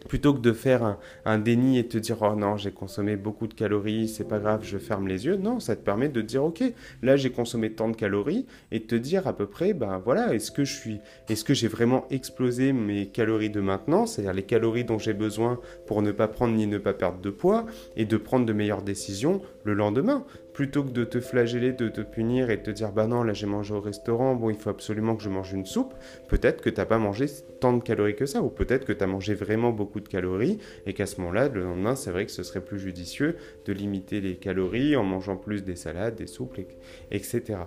plutôt 0.09 0.35
que 0.35 0.41
de 0.41 0.53
faire 0.53 0.97
un, 1.25 1.39
déni 1.39 1.79
et 1.79 1.87
te 1.87 1.99
dire 1.99 2.19
oh 2.23 2.35
non 2.35 2.57
j'ai 2.57 2.71
consommé 2.71 3.17
beaucoup 3.17 3.47
de 3.47 3.55
calories 3.55 4.09
c'est 4.09 4.27
pas 4.27 4.39
grave 4.39 4.61
je 4.63 4.79
ferme 4.79 5.07
les 5.07 5.27
yeux 5.27 5.37
non 5.37 5.61
ça 5.61 5.77
te 5.77 5.83
permet 5.83 6.09
de 6.09 6.21
dire 6.21 6.45
ok 6.45 6.63
là 7.03 7.17
j'ai 7.17 7.31
consommé 7.31 7.73
tant 7.73 7.89
de 7.89 7.97
calories 7.97 8.47
et 8.73 8.81
de 8.81 8.85
te 8.85 8.95
dire 8.95 9.27
à 9.27 9.37
peu 9.37 9.47
près 9.47 9.75
ben 9.75 10.01
voilà 10.05 10.35
est-ce 10.35 10.51
que 10.51 10.65
je 10.65 10.75
suis 10.75 11.01
est-ce 11.29 11.45
que 11.45 11.55
j'ai 11.55 11.69
vraiment 11.69 12.07
explosé 12.11 12.73
mes 12.73 13.07
calories 13.07 13.51
de 13.51 13.61
maintenant 13.61 14.07
c'est-à-dire 14.07 14.33
les 14.33 14.43
calories 14.43 14.85
dont 14.85 14.99
j'ai 14.99 15.15
besoin 15.15 15.61
pour 15.87 16.03
ne 16.03 16.13
pas 16.13 16.29
prendre 16.29 16.55
ni 16.55 16.67
ne 16.67 16.79
pas 16.79 16.95
perdre 16.95 17.21
de 17.21 17.31
poids 17.31 17.67
et 17.97 18.05
de 18.05 18.17
prendre 18.17 18.47
de 18.47 18.53
meilleures 18.53 18.83
décisions 18.83 19.43
le 19.65 19.75
lendemain 19.75 20.25
plutôt 20.59 20.83
que 20.83 20.91
de 20.91 21.05
te 21.05 21.21
flageller, 21.21 21.71
de 21.71 21.89
te 21.89 22.01
punir 22.01 22.51
et 22.51 22.57
de 22.57 22.63
te 22.63 22.73
dire 22.73 22.91
bah 22.91 23.07
non, 23.07 23.23
là 23.23 23.33
j'ai 23.33 23.47
mangé 23.47 23.73
au 23.73 23.81
restaurant, 23.81 24.35
bon, 24.35 24.51
il 24.51 24.57
faut 24.57 24.71
absolument 24.71 25.15
que 25.15 25.23
je 25.23 25.29
mange 25.29 25.53
une 25.53 25.65
soupe, 25.65 25.95
peut-être 26.27 26.63
que 26.63 26.69
tu 26.69 26.79
n'as 26.79 26.85
pas 26.85 26.99
mangé 26.99 27.27
tant 27.61 27.73
de 27.73 27.81
calories 27.81 28.17
que 28.17 28.27
ça, 28.27 28.43
ou 28.43 28.49
peut-être 28.49 28.85
que 28.85 28.93
tu 28.93 29.05
as 29.05 29.07
mangé 29.07 29.35
vraiment 29.35 29.71
beaucoup 29.71 30.01
de 30.01 30.09
calories 30.09 30.59
et 30.85 30.95
qu'à 30.95 31.07
ce 31.07 31.21
moment-là, 31.21 31.49
le 31.49 31.63
lendemain, 31.63 31.95
c'est 31.95 32.11
vrai 32.11 32.27
que 32.27 32.33
ce 32.33 32.43
serait 32.43 32.61
plus 32.61 32.81
judicieux 32.81 33.37
de 33.67 33.73
limiter 33.73 34.21
les 34.21 34.35
calories 34.35 34.97
en 34.97 35.05
mangeant 35.05 35.37
plus 35.37 35.63
des 35.63 35.77
salades, 35.77 36.17
des 36.17 36.27
soupes, 36.27 36.59
etc. 37.13 37.61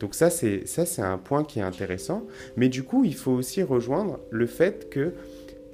Donc 0.00 0.14
ça, 0.14 0.30
c'est 0.30 0.66
ça, 0.66 0.86
c'est 0.86 1.02
un 1.02 1.18
point 1.18 1.44
qui 1.44 1.58
est 1.58 1.62
intéressant. 1.62 2.26
Mais 2.56 2.70
du 2.70 2.82
coup, 2.82 3.04
il 3.04 3.14
faut 3.14 3.32
aussi 3.32 3.62
rejoindre 3.62 4.20
le 4.30 4.46
fait 4.46 4.88
que 4.88 5.12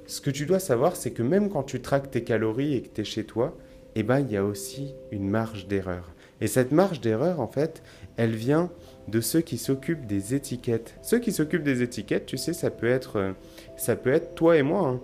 ce 0.07 0.19
que 0.19 0.29
tu 0.29 0.45
dois 0.45 0.59
savoir, 0.59 0.97
c'est 0.97 1.11
que 1.11 1.23
même 1.23 1.49
quand 1.49 1.63
tu 1.63 1.79
traques 1.79 2.11
tes 2.11 2.25
calories 2.25 2.73
et 2.75 2.81
que 2.81 2.89
tu 2.93 2.99
es 2.99 3.05
chez 3.05 3.23
toi, 3.23 3.55
eh 3.95 4.03
ben, 4.03 4.19
il 4.19 4.29
y 4.29 4.35
a 4.35 4.43
aussi 4.43 4.93
une 5.11 5.29
marge 5.29 5.67
d'erreur. 5.67 6.14
Et 6.41 6.47
cette 6.47 6.71
marge 6.71 7.01
d'erreur, 7.01 7.39
en 7.39 7.47
fait, 7.47 7.81
elle 8.17 8.35
vient 8.35 8.69
de 9.07 9.21
ceux 9.21 9.41
qui 9.41 9.57
s'occupent 9.57 10.05
des 10.05 10.35
étiquettes. 10.35 10.95
Ceux 11.01 11.19
qui 11.19 11.31
s'occupent 11.31 11.63
des 11.63 11.81
étiquettes, 11.81 12.25
tu 12.25 12.37
sais, 12.37 12.53
ça 12.53 12.71
peut 12.71 12.89
être, 12.89 13.17
euh, 13.17 13.31
ça 13.77 13.95
peut 13.95 14.11
être 14.11 14.35
toi 14.35 14.57
et 14.57 14.63
moi. 14.63 14.87
Hein. 14.87 14.99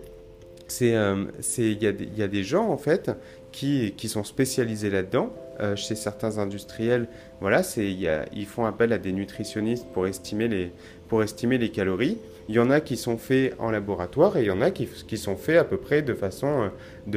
C'est, 0.68 0.96
euh, 0.96 1.26
il 1.58 1.84
y, 1.84 2.24
a 2.24 2.28
des 2.28 2.44
gens 2.44 2.70
en 2.70 2.78
fait 2.78 3.12
qui, 3.52 3.94
qui 3.98 4.08
sont 4.08 4.24
spécialisés 4.24 4.90
là-dedans. 4.90 5.34
Euh, 5.62 5.76
chez 5.76 5.94
certains 5.94 6.40
industriels, 6.40 7.08
voilà, 7.40 7.62
ils 7.78 8.46
font 8.48 8.66
appel 8.66 8.94
à 8.94 8.98
des 8.98 9.12
nutritionnistes 9.12 9.86
pour 9.94 10.08
estimer 10.08 10.48
les, 10.48 11.70
calories. 11.70 12.18
Il 12.50 12.56
y 12.56 12.60
en 12.60 12.72
a 12.72 12.82
qui 12.82 12.98
sont 12.98 13.20
faits 13.20 13.54
en 13.60 13.70
laboratoire 13.70 14.38
et 14.38 14.42
il 14.42 14.48
y 14.48 14.52
en 14.52 14.62
a 14.62 14.72
qui, 14.72 15.18
sont 15.18 15.36
faits 15.36 15.58
à 15.58 15.64
peu 15.64 15.78
près 15.78 16.02
de 16.02 16.16
façon, 16.16 16.72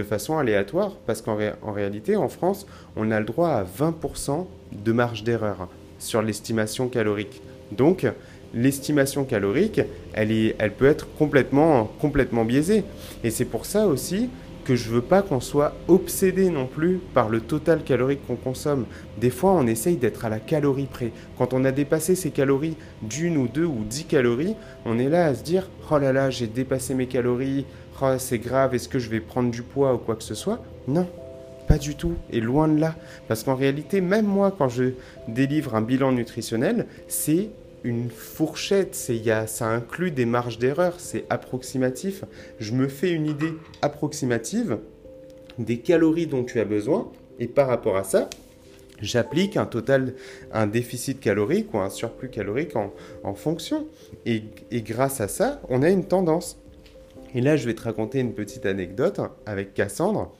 façon 0.07 0.37
aléatoire. 0.37 0.93
Parce 1.07 1.23
qu'en 1.23 1.39
en 1.63 1.73
réalité, 1.73 2.17
en 2.17 2.29
France, 2.29 2.67
on 2.97 3.11
a 3.11 3.19
le 3.19 3.25
droit 3.25 3.49
à 3.49 3.65
20% 3.65 4.47
de 4.73 4.93
marge 4.93 5.25
d'erreur 5.25 5.69
sur 5.99 6.21
l'estimation 6.21 6.89
calorique. 6.89 7.41
Donc, 7.73 8.07
l'estimation 8.53 9.25
calorique, 9.25 9.81
elle, 10.13 10.73
peut 10.77 10.87
être 10.87 11.07
complètement 11.17 12.45
biaisée. 12.45 12.85
Et 13.23 13.31
c'est 13.31 13.47
pour 13.47 13.65
ça 13.65 13.87
aussi 13.87 14.29
que 14.65 14.75
je 14.75 14.89
veux 14.89 15.03
pas 15.03 15.23
qu'on 15.23 15.41
soit 15.41 15.75
obsédé 15.89 16.51
non 16.51 16.67
plus 16.67 17.01
par 17.13 17.29
le 17.29 17.41
total 17.41 17.85
calorique 17.85 18.27
qu'on 18.27 18.37
consomme. 18.37 18.87
Des 19.21 19.31
fois, 19.31 19.53
on 19.53 19.67
essaye 19.67 19.97
d'être 19.97 20.25
à 20.25 20.29
la 20.29 20.41
calorie 20.41 20.87
près. 20.87 21.13
Quand 21.39 21.53
on 21.53 21.65
a 21.65 21.71
dépassé 21.71 22.15
ces 22.15 22.31
calories 22.31 22.77
d'une 23.03 23.37
ou 23.37 23.47
deux 23.47 23.67
ou 23.67 23.85
dix 23.89 24.05
calories, 24.05 24.57
on 24.85 24.99
est 24.99 25.09
là 25.09 25.27
à 25.27 25.35
se 25.35 25.43
dire 25.43 25.69
Oh 25.91 25.99
là 25.99 26.13
là, 26.13 26.31
j'ai 26.31 26.47
dépassé 26.47 26.95
mes 26.95 27.07
calories, 27.07 27.67
oh, 28.03 28.15
c'est 28.19 28.39
grave, 28.39 28.75
est-ce 28.75 28.89
que 28.89 28.99
je 28.99 29.11
vais 29.11 29.21
prendre 29.21 29.51
du 29.51 29.63
poids 29.63 29.95
ou 29.95 29.99
quoi 29.99 30.17
que 30.17 30.25
ce 30.25 30.35
soit? 30.35 30.61
Non, 30.89 31.07
pas 31.69 31.79
du 31.79 31.95
tout, 31.95 32.15
et 32.31 32.41
loin 32.41 32.69
de 32.69 32.81
là. 32.81 32.95
Parce 33.29 33.43
qu'en 33.43 33.55
réalité, 33.55 34.01
même 34.01 34.27
moi, 34.27 34.55
quand 34.57 34.69
je 34.69 34.93
délivre 35.29 35.75
un 35.75 35.83
bilan 35.83 36.13
nutritionnel, 36.13 36.87
c'est 37.07 37.51
une 37.85 38.11
fourchette, 38.11 38.95
c'est, 38.95 39.17
y 39.17 39.31
a, 39.31 39.47
ça 39.47 39.69
inclut 39.69 40.11
des 40.11 40.25
marges 40.25 40.59
d'erreur, 40.59 40.95
c'est 40.99 41.27
approximatif. 41.29 42.25
Je 42.59 42.73
me 42.73 42.89
fais 42.89 43.11
une 43.11 43.27
idée 43.27 43.53
approximative 43.83 44.79
des 45.59 45.79
calories 45.79 46.27
dont 46.27 46.45
tu 46.45 46.59
as 46.59 46.65
besoin, 46.65 47.13
et 47.39 47.47
par 47.47 47.69
rapport 47.69 47.97
à 47.97 48.05
ça, 48.05 48.31
j'applique 49.03 49.59
un 49.59 49.67
total, 49.67 50.15
un 50.51 50.67
déficit 50.67 51.21
calorique 51.21 51.75
ou 51.75 51.79
un 51.79 51.91
surplus 51.91 52.31
calorique 52.31 52.75
en, 52.75 53.35
fonction. 53.35 53.87
Et, 54.25 54.45
et, 54.71 54.81
grâce 54.81 55.21
à 55.21 55.29
ça, 55.29 55.61
on 55.69 55.83
a 55.83 55.91
une 55.91 56.07
tendance. 56.07 56.59
Et 57.35 57.43
là, 57.43 57.57
je 57.57 57.67
vais 57.67 57.75
te 57.75 57.83
raconter 57.83 58.19
une 58.19 58.33
petite 58.33 58.65
anecdote 58.65 59.21
avec 59.45 59.75
Cassandre. 59.75 60.33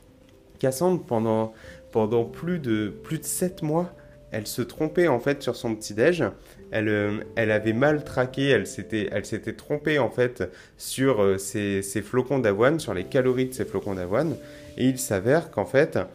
Cassandre, 0.59 1.03
pendant, 1.03 1.53
pendant 1.93 2.25
plus, 2.25 2.59
de, 2.59 2.89
plus 3.03 3.19
de 3.19 3.25
7 3.25 3.63
mois, 3.63 3.93
elle 4.35 4.47
se 4.49 4.63
trompait 4.63 5.07
en 5.07 5.21
fait 5.21 5.43
sur 5.43 5.55
son 5.55 5.75
petit-déj. 5.75 6.25
Elle, 6.73 6.89
euh, 6.89 7.21
elle 7.37 7.53
avait 7.53 7.73
mal 7.73 8.03
traqué, 8.03 8.49
elle 8.49 8.67
s'était, 8.67 9.53
trompée 9.53 10.01
en 10.01 10.11
fait 10.11 10.43
sur 10.77 11.23
euh, 11.23 11.39
ses, 11.39 11.83
flocons 12.03 12.41
d'avoine, 12.41 12.81
sur 12.81 12.95
les 12.95 13.05
calories 13.05 13.47
de 13.47 13.55
ses 13.55 13.65
flocons 13.65 13.95
d'avoine. 13.95 14.37
Et 14.77 14.89
il 14.89 14.99
s'avère 14.99 15.53
qu'en 15.53 15.67
fait, 15.67 15.97
à 15.97 16.09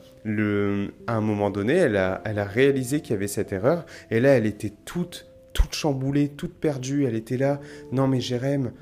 un 1.07 1.21
moment 1.21 1.49
donné, 1.49 1.75
elle 1.75 1.95
a, 1.95 2.21
elle 2.25 2.39
a 2.39 2.43
réalisé 2.43 2.99
qu'il 2.99 3.11
y 3.11 3.15
avait 3.15 3.29
cette 3.29 3.53
erreur. 3.53 3.85
Et 4.11 4.19
là, 4.19 4.31
elle 4.31 4.45
était 4.45 4.73
toute, 4.83 5.27
toute 5.53 5.73
chamboulée, 5.73 6.27
toute 6.27 6.53
perdue. 6.53 7.05
Elle 7.05 7.15
était 7.15 7.38
là. 7.38 7.61
Non 7.93 8.07
mais 8.09 8.19
Jérém, 8.19 8.73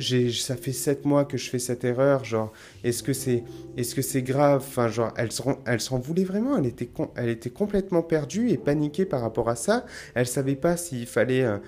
ça 0.00 0.56
fait 0.56 0.72
sept 0.72 1.04
mois 1.04 1.24
que 1.24 1.36
je 1.36 1.48
fais 1.50 1.58
cette 1.58 1.84
erreur, 1.84 2.24
genre, 2.24 2.52
est-ce 2.84 3.02
que 3.02 3.12
c'est, 3.12 3.44
est-ce 3.76 3.94
que 3.94 4.02
c'est 4.02 4.22
grave? 4.22 4.64
Enfin, 4.66 4.88
genre, 4.88 5.12
elle 5.16 5.32
s'en, 5.32 5.58
elle 5.66 5.80
voulait 6.00 6.24
vraiment, 6.24 6.56
elle 6.56 6.66
était, 6.66 6.90
elle 7.16 7.28
était 7.28 7.50
complètement 7.50 8.02
perdue 8.02 8.50
et 8.50 8.56
paniquée 8.58 9.04
par 9.04 9.20
rapport 9.20 9.48
à 9.48 9.56
ça. 9.56 9.86
Elle 10.14 10.26
savait 10.26 10.56
pas 10.56 10.76
s'il 10.76 11.06
fallait, 11.06 11.44
euh, 11.44 11.58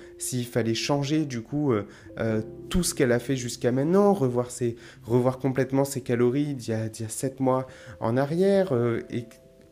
fallait 0.50 0.75
changer, 0.75 1.26
du 1.26 1.42
coup, 1.42 1.72
euh, 1.72 1.87
euh, 2.18 2.42
tout 2.68 2.82
ce 2.82 2.94
qu'elle 2.94 3.12
a 3.12 3.18
fait 3.18 3.37
jusqu'à 3.37 3.72
maintenant, 3.72 4.12
revoir 4.12 4.50
ses, 4.50 4.76
revoir 5.02 5.38
complètement 5.38 5.84
ses 5.84 6.00
calories 6.00 6.54
d'il 6.54 6.70
y 6.70 6.75
a, 6.75 6.88
d'il 6.88 7.02
y 7.02 7.06
a 7.06 7.10
sept 7.10 7.40
mois 7.40 7.66
en 8.00 8.16
arrière. 8.16 8.72
et, 9.10 9.26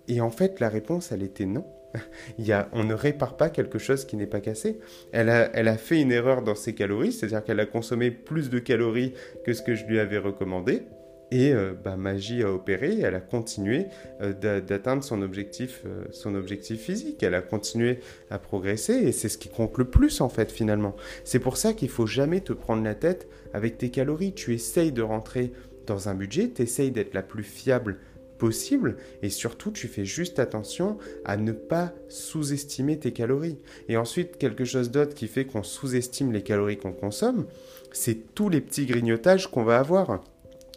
et 0.08 0.20
en 0.20 0.30
fait, 0.30 0.60
la 0.60 0.68
réponse, 0.68 1.12
elle 1.12 1.22
était 1.22 1.46
non. 1.46 1.64
On 2.72 2.84
ne 2.84 2.94
répare 2.94 3.36
pas 3.36 3.50
quelque 3.50 3.78
chose 3.78 4.04
qui 4.04 4.16
n'est 4.16 4.26
pas 4.26 4.40
cassé. 4.40 4.78
Elle 5.12 5.30
a, 5.30 5.50
elle 5.54 5.68
a 5.68 5.76
fait 5.76 6.00
une 6.00 6.12
erreur 6.12 6.42
dans 6.42 6.54
ses 6.54 6.74
calories, 6.74 7.12
c'est-à-dire 7.12 7.44
qu'elle 7.44 7.60
a 7.60 7.66
consommé 7.66 8.10
plus 8.10 8.50
de 8.50 8.58
calories 8.58 9.14
que 9.44 9.52
ce 9.52 9.62
que 9.62 9.74
je 9.74 9.84
lui 9.84 9.98
avais 9.98 10.18
recommandé. 10.18 10.82
Et 11.30 11.52
euh, 11.52 11.74
bah, 11.74 11.96
magie 11.96 12.42
a 12.42 12.50
opéré, 12.50 13.00
elle 13.00 13.14
a 13.14 13.20
continué 13.20 13.86
euh, 14.22 14.32
d'atteindre 14.60 15.04
son 15.04 15.20
objectif, 15.20 15.82
euh, 15.84 16.04
son 16.10 16.34
objectif 16.34 16.80
physique. 16.80 17.22
Elle 17.22 17.34
a 17.34 17.42
continué 17.42 18.00
à 18.30 18.38
progresser 18.38 18.94
et 18.94 19.12
c'est 19.12 19.28
ce 19.28 19.36
qui 19.36 19.50
compte 19.50 19.76
le 19.76 19.84
plus 19.84 20.22
en 20.22 20.30
fait 20.30 20.50
finalement. 20.50 20.96
C'est 21.24 21.38
pour 21.38 21.58
ça 21.58 21.74
qu'il 21.74 21.90
faut 21.90 22.06
jamais 22.06 22.40
te 22.40 22.54
prendre 22.54 22.82
la 22.82 22.94
tête 22.94 23.28
avec 23.52 23.76
tes 23.76 23.90
calories. 23.90 24.32
Tu 24.32 24.54
essayes 24.54 24.92
de 24.92 25.02
rentrer 25.02 25.52
dans 25.86 26.08
un 26.08 26.14
budget, 26.14 26.50
tu 26.50 26.62
essayes 26.62 26.90
d'être 26.90 27.12
la 27.12 27.22
plus 27.22 27.44
fiable 27.44 27.98
possible 28.38 28.96
et 29.22 29.28
surtout 29.28 29.70
tu 29.70 29.88
fais 29.88 30.04
juste 30.04 30.38
attention 30.38 30.98
à 31.24 31.36
ne 31.36 31.52
pas 31.52 31.92
sous-estimer 32.08 32.98
tes 32.98 33.12
calories. 33.12 33.58
Et 33.88 33.96
ensuite 33.96 34.38
quelque 34.38 34.64
chose 34.64 34.90
d'autre 34.90 35.14
qui 35.14 35.28
fait 35.28 35.44
qu'on 35.44 35.62
sous-estime 35.62 36.32
les 36.32 36.42
calories 36.42 36.78
qu'on 36.78 36.92
consomme, 36.92 37.46
c'est 37.92 38.34
tous 38.34 38.48
les 38.48 38.60
petits 38.60 38.86
grignotages 38.86 39.50
qu'on 39.50 39.64
va 39.64 39.78
avoir. 39.78 40.20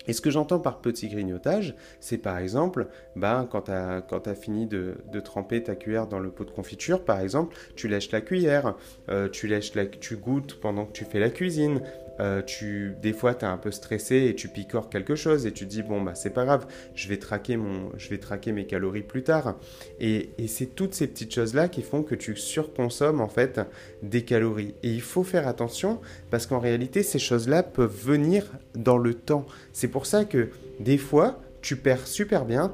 Et 0.07 0.13
ce 0.13 0.21
que 0.21 0.31
j'entends 0.31 0.59
par 0.59 0.79
petit 0.79 1.09
grignotage, 1.09 1.75
c'est 1.99 2.17
par 2.17 2.37
exemple, 2.39 2.87
ben, 3.15 3.47
quand 3.49 3.63
tu 3.63 3.71
as, 3.71 4.35
fini 4.35 4.65
de, 4.65 4.95
tremper 5.23 5.63
ta 5.63 5.75
cuillère 5.75 6.07
dans 6.07 6.19
le 6.19 6.31
pot 6.31 6.43
de 6.43 6.51
confiture, 6.51 7.05
par 7.05 7.19
exemple, 7.19 7.55
tu 7.75 7.87
lèches 7.87 8.11
la 8.11 8.21
cuillère, 8.21 8.75
euh, 9.09 9.29
tu, 9.29 9.47
lèches 9.47 9.73
tu 9.99 10.17
goûtes 10.17 10.59
pendant 10.59 10.85
que 10.85 10.91
tu 10.91 11.05
fais 11.05 11.19
la 11.19 11.29
cuisine, 11.29 11.81
euh, 12.21 12.41
tu, 12.41 12.95
des 13.01 13.13
fois, 13.13 13.33
tu 13.33 13.45
es 13.45 13.47
un 13.47 13.57
peu 13.57 13.71
stressé 13.71 14.27
et 14.27 14.35
tu 14.35 14.47
picores 14.47 14.89
quelque 14.89 15.15
chose 15.15 15.47
et 15.47 15.51
tu 15.51 15.65
dis, 15.65 15.81
bon, 15.81 16.01
bah, 16.01 16.13
c'est 16.15 16.29
pas 16.29 16.45
grave, 16.45 16.67
je 16.93 17.07
vais, 17.09 17.17
traquer 17.17 17.57
mon, 17.57 17.91
je 17.97 18.09
vais 18.09 18.19
traquer 18.19 18.51
mes 18.51 18.65
calories 18.65 19.01
plus 19.01 19.23
tard. 19.23 19.55
Et, 19.99 20.29
et 20.37 20.47
c'est 20.47 20.67
toutes 20.67 20.93
ces 20.93 21.07
petites 21.07 21.33
choses-là 21.33 21.67
qui 21.67 21.81
font 21.81 22.03
que 22.03 22.15
tu 22.15 22.35
surconsommes, 22.35 23.21
en 23.21 23.27
fait, 23.27 23.59
des 24.03 24.23
calories. 24.23 24.75
Et 24.83 24.89
il 24.89 25.01
faut 25.01 25.23
faire 25.23 25.47
attention 25.47 25.99
parce 26.29 26.45
qu'en 26.45 26.59
réalité, 26.59 27.01
ces 27.01 27.19
choses-là 27.19 27.63
peuvent 27.63 27.97
venir 28.05 28.45
dans 28.75 28.97
le 28.97 29.15
temps. 29.15 29.45
C'est 29.73 29.87
pour 29.87 30.05
ça 30.05 30.23
que, 30.23 30.49
des 30.79 30.97
fois, 30.97 31.41
tu 31.61 31.75
perds 31.75 32.07
super 32.07 32.45
bien, 32.45 32.73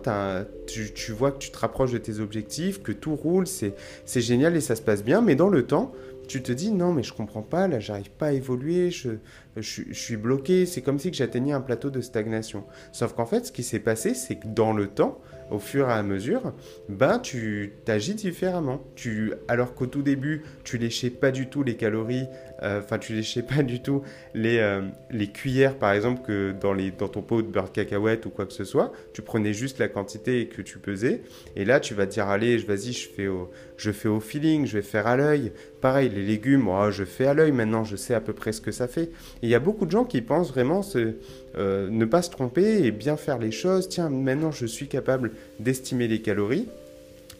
tu, 0.65 0.93
tu, 0.93 1.11
vois 1.11 1.31
que 1.31 1.39
tu 1.39 1.51
te 1.51 1.57
rapproches 1.57 1.91
de 1.91 1.97
tes 1.97 2.19
objectifs, 2.19 2.81
que 2.81 2.91
tout 2.91 3.15
roule, 3.15 3.45
c'est 3.45 3.75
génial 4.21 4.55
et 4.55 4.61
ça 4.61 4.75
se 4.75 4.81
passe 4.81 5.03
bien, 5.03 5.21
mais 5.21 5.35
dans 5.35 5.49
le 5.49 5.65
temps, 5.65 5.91
tu 6.27 6.43
te 6.43 6.51
dis 6.51 6.71
non 6.71 6.93
mais 6.93 7.03
je 7.03 7.13
comprends 7.13 7.41
pas, 7.41 7.67
là 7.67 7.79
j'arrive 7.79 8.11
pas 8.11 8.27
à 8.27 8.31
évoluer, 8.31 8.91
je, 8.91 9.11
je, 9.61 9.93
suis 9.93 10.17
bloqué, 10.17 10.65
c'est 10.65 10.81
comme 10.81 10.99
si 10.99 11.13
j'atteignais 11.13 11.53
un 11.53 11.61
plateau 11.61 11.89
de 11.89 12.01
stagnation. 12.01 12.63
Sauf 12.91 13.13
qu'en 13.13 13.25
fait 13.25 13.45
ce 13.45 13.51
qui 13.51 13.63
s'est 13.63 13.79
passé 13.79 14.13
c'est 14.13 14.35
que 14.35 14.47
dans 14.47 14.73
le 14.73 14.87
temps, 14.87 15.19
au 15.49 15.59
fur 15.59 15.89
et 15.89 15.93
à 15.93 16.03
mesure, 16.03 16.53
ben 16.89 17.19
tu 17.19 17.73
t'agis 17.85 18.15
différemment. 18.15 18.83
Tu, 18.95 19.33
alors 19.47 19.73
qu'au 19.73 19.87
tout 19.87 20.01
début 20.01 20.43
tu 20.63 20.77
léchais 20.77 21.09
pas 21.09 21.31
du 21.31 21.47
tout 21.47 21.63
les 21.63 21.75
calories, 21.75 22.27
euh, 22.63 22.81
enfin 22.81 22.97
tu 22.97 23.13
léchais 23.13 23.43
pas 23.43 23.63
du 23.63 23.81
tout 23.81 24.01
les, 24.33 24.57
euh, 24.59 24.81
les 25.11 25.27
cuillères 25.27 25.77
par 25.77 25.93
exemple 25.93 26.21
que 26.25 26.53
dans, 26.59 26.73
les, 26.73 26.91
dans 26.91 27.07
ton 27.07 27.21
pot 27.21 27.41
de 27.41 27.47
beurre 27.47 27.65
de 27.65 27.69
cacahuète 27.69 28.25
ou 28.25 28.29
quoi 28.29 28.45
que 28.45 28.53
ce 28.53 28.63
soit, 28.63 28.91
tu 29.13 29.21
prenais 29.21 29.53
juste 29.53 29.79
la 29.79 29.87
quantité 29.87 30.47
que 30.47 30.61
tu 30.61 30.79
pesais 30.79 31.21
et 31.55 31.65
là 31.65 31.79
tu 31.79 31.93
vas 31.93 32.05
te 32.05 32.11
dire 32.11 32.27
allez 32.27 32.57
vas-y 32.57 32.93
je 32.93 33.07
fais 33.09 33.27
au, 33.27 33.49
je 33.77 33.91
fais 33.91 34.09
au 34.09 34.19
feeling, 34.19 34.65
je 34.65 34.73
vais 34.77 34.81
faire 34.81 35.07
à 35.07 35.15
l'œil. 35.15 35.51
Pareil, 35.81 36.09
les 36.09 36.23
légumes, 36.23 36.67
oh, 36.67 36.89
je 36.91 37.03
fais 37.03 37.27
à 37.27 37.33
l'œil, 37.33 37.51
maintenant 37.51 37.83
je 37.83 37.95
sais 37.95 38.13
à 38.13 38.21
peu 38.21 38.33
près 38.33 38.51
ce 38.51 38.61
que 38.61 38.71
ça 38.71 38.87
fait. 38.87 39.11
Il 39.47 39.51
y 39.51 39.55
a 39.55 39.59
beaucoup 39.59 39.85
de 39.85 39.91
gens 39.91 40.03
qui 40.03 40.21
pensent 40.21 40.49
vraiment 40.49 40.81
euh, 40.95 41.89
ne 41.89 42.05
pas 42.05 42.21
se 42.21 42.29
tromper 42.29 42.83
et 42.85 42.91
bien 42.91 43.15
faire 43.15 43.37
les 43.37 43.51
choses. 43.51 43.87
Tiens, 43.87 44.09
maintenant 44.09 44.51
je 44.51 44.65
suis 44.65 44.89
capable 44.89 45.31
d'estimer 45.61 46.09
les 46.09 46.21
calories, 46.21 46.67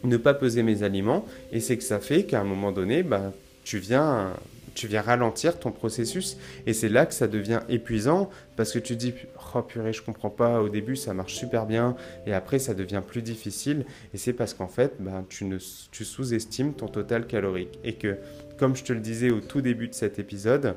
ne 0.06 0.16
pas 0.16 0.34
peser 0.34 0.64
mes 0.64 0.84
aliments, 0.84 1.26
et 1.52 1.60
c'est 1.60 1.76
que 1.76 1.84
ça 1.84 2.00
fait 2.00 2.24
qu'à 2.24 2.40
un 2.40 2.46
moment 2.46 2.72
donné, 2.72 3.04
bah, 3.04 3.34
tu 3.66 3.78
viens 3.78 4.32
tu 4.74 4.86
viens 4.86 5.02
ralentir 5.02 5.60
ton 5.60 5.72
processus. 5.72 6.38
Et 6.68 6.74
c'est 6.74 6.88
là 6.88 7.08
que 7.08 7.14
ça 7.16 7.28
devient 7.28 7.62
épuisant 7.68 8.30
parce 8.56 8.72
que 8.72 8.80
tu 8.80 8.96
dis 8.96 9.12
oh 9.56 9.62
purée 9.64 9.92
je 9.92 10.04
comprends 10.04 10.30
pas. 10.30 10.62
Au 10.62 10.70
début 10.70 10.96
ça 10.96 11.16
marche 11.16 11.34
super 11.34 11.66
bien. 11.66 11.96
Et 12.28 12.34
après 12.34 12.60
ça 12.60 12.76
devient 12.76 13.02
plus 13.06 13.24
difficile. 13.24 13.86
Et 14.14 14.18
c'est 14.18 14.34
parce 14.34 14.54
qu'en 14.54 14.68
fait 14.68 14.94
ben, 15.00 15.26
tu, 15.28 15.46
ne, 15.46 15.58
tu 15.92 16.06
sous-estimes 16.06 16.74
ton 16.74 16.88
total 16.88 17.26
calorique. 17.26 17.80
Et 17.84 17.94
que 17.94 18.18
comme 18.60 18.76
je 18.76 18.84
te 18.84 18.94
le 18.94 19.00
disais 19.00 19.32
au 19.32 19.42
tout 19.42 19.62
début 19.62 19.88
de 19.88 19.96
cet 19.96 20.20
épisode 20.20 20.76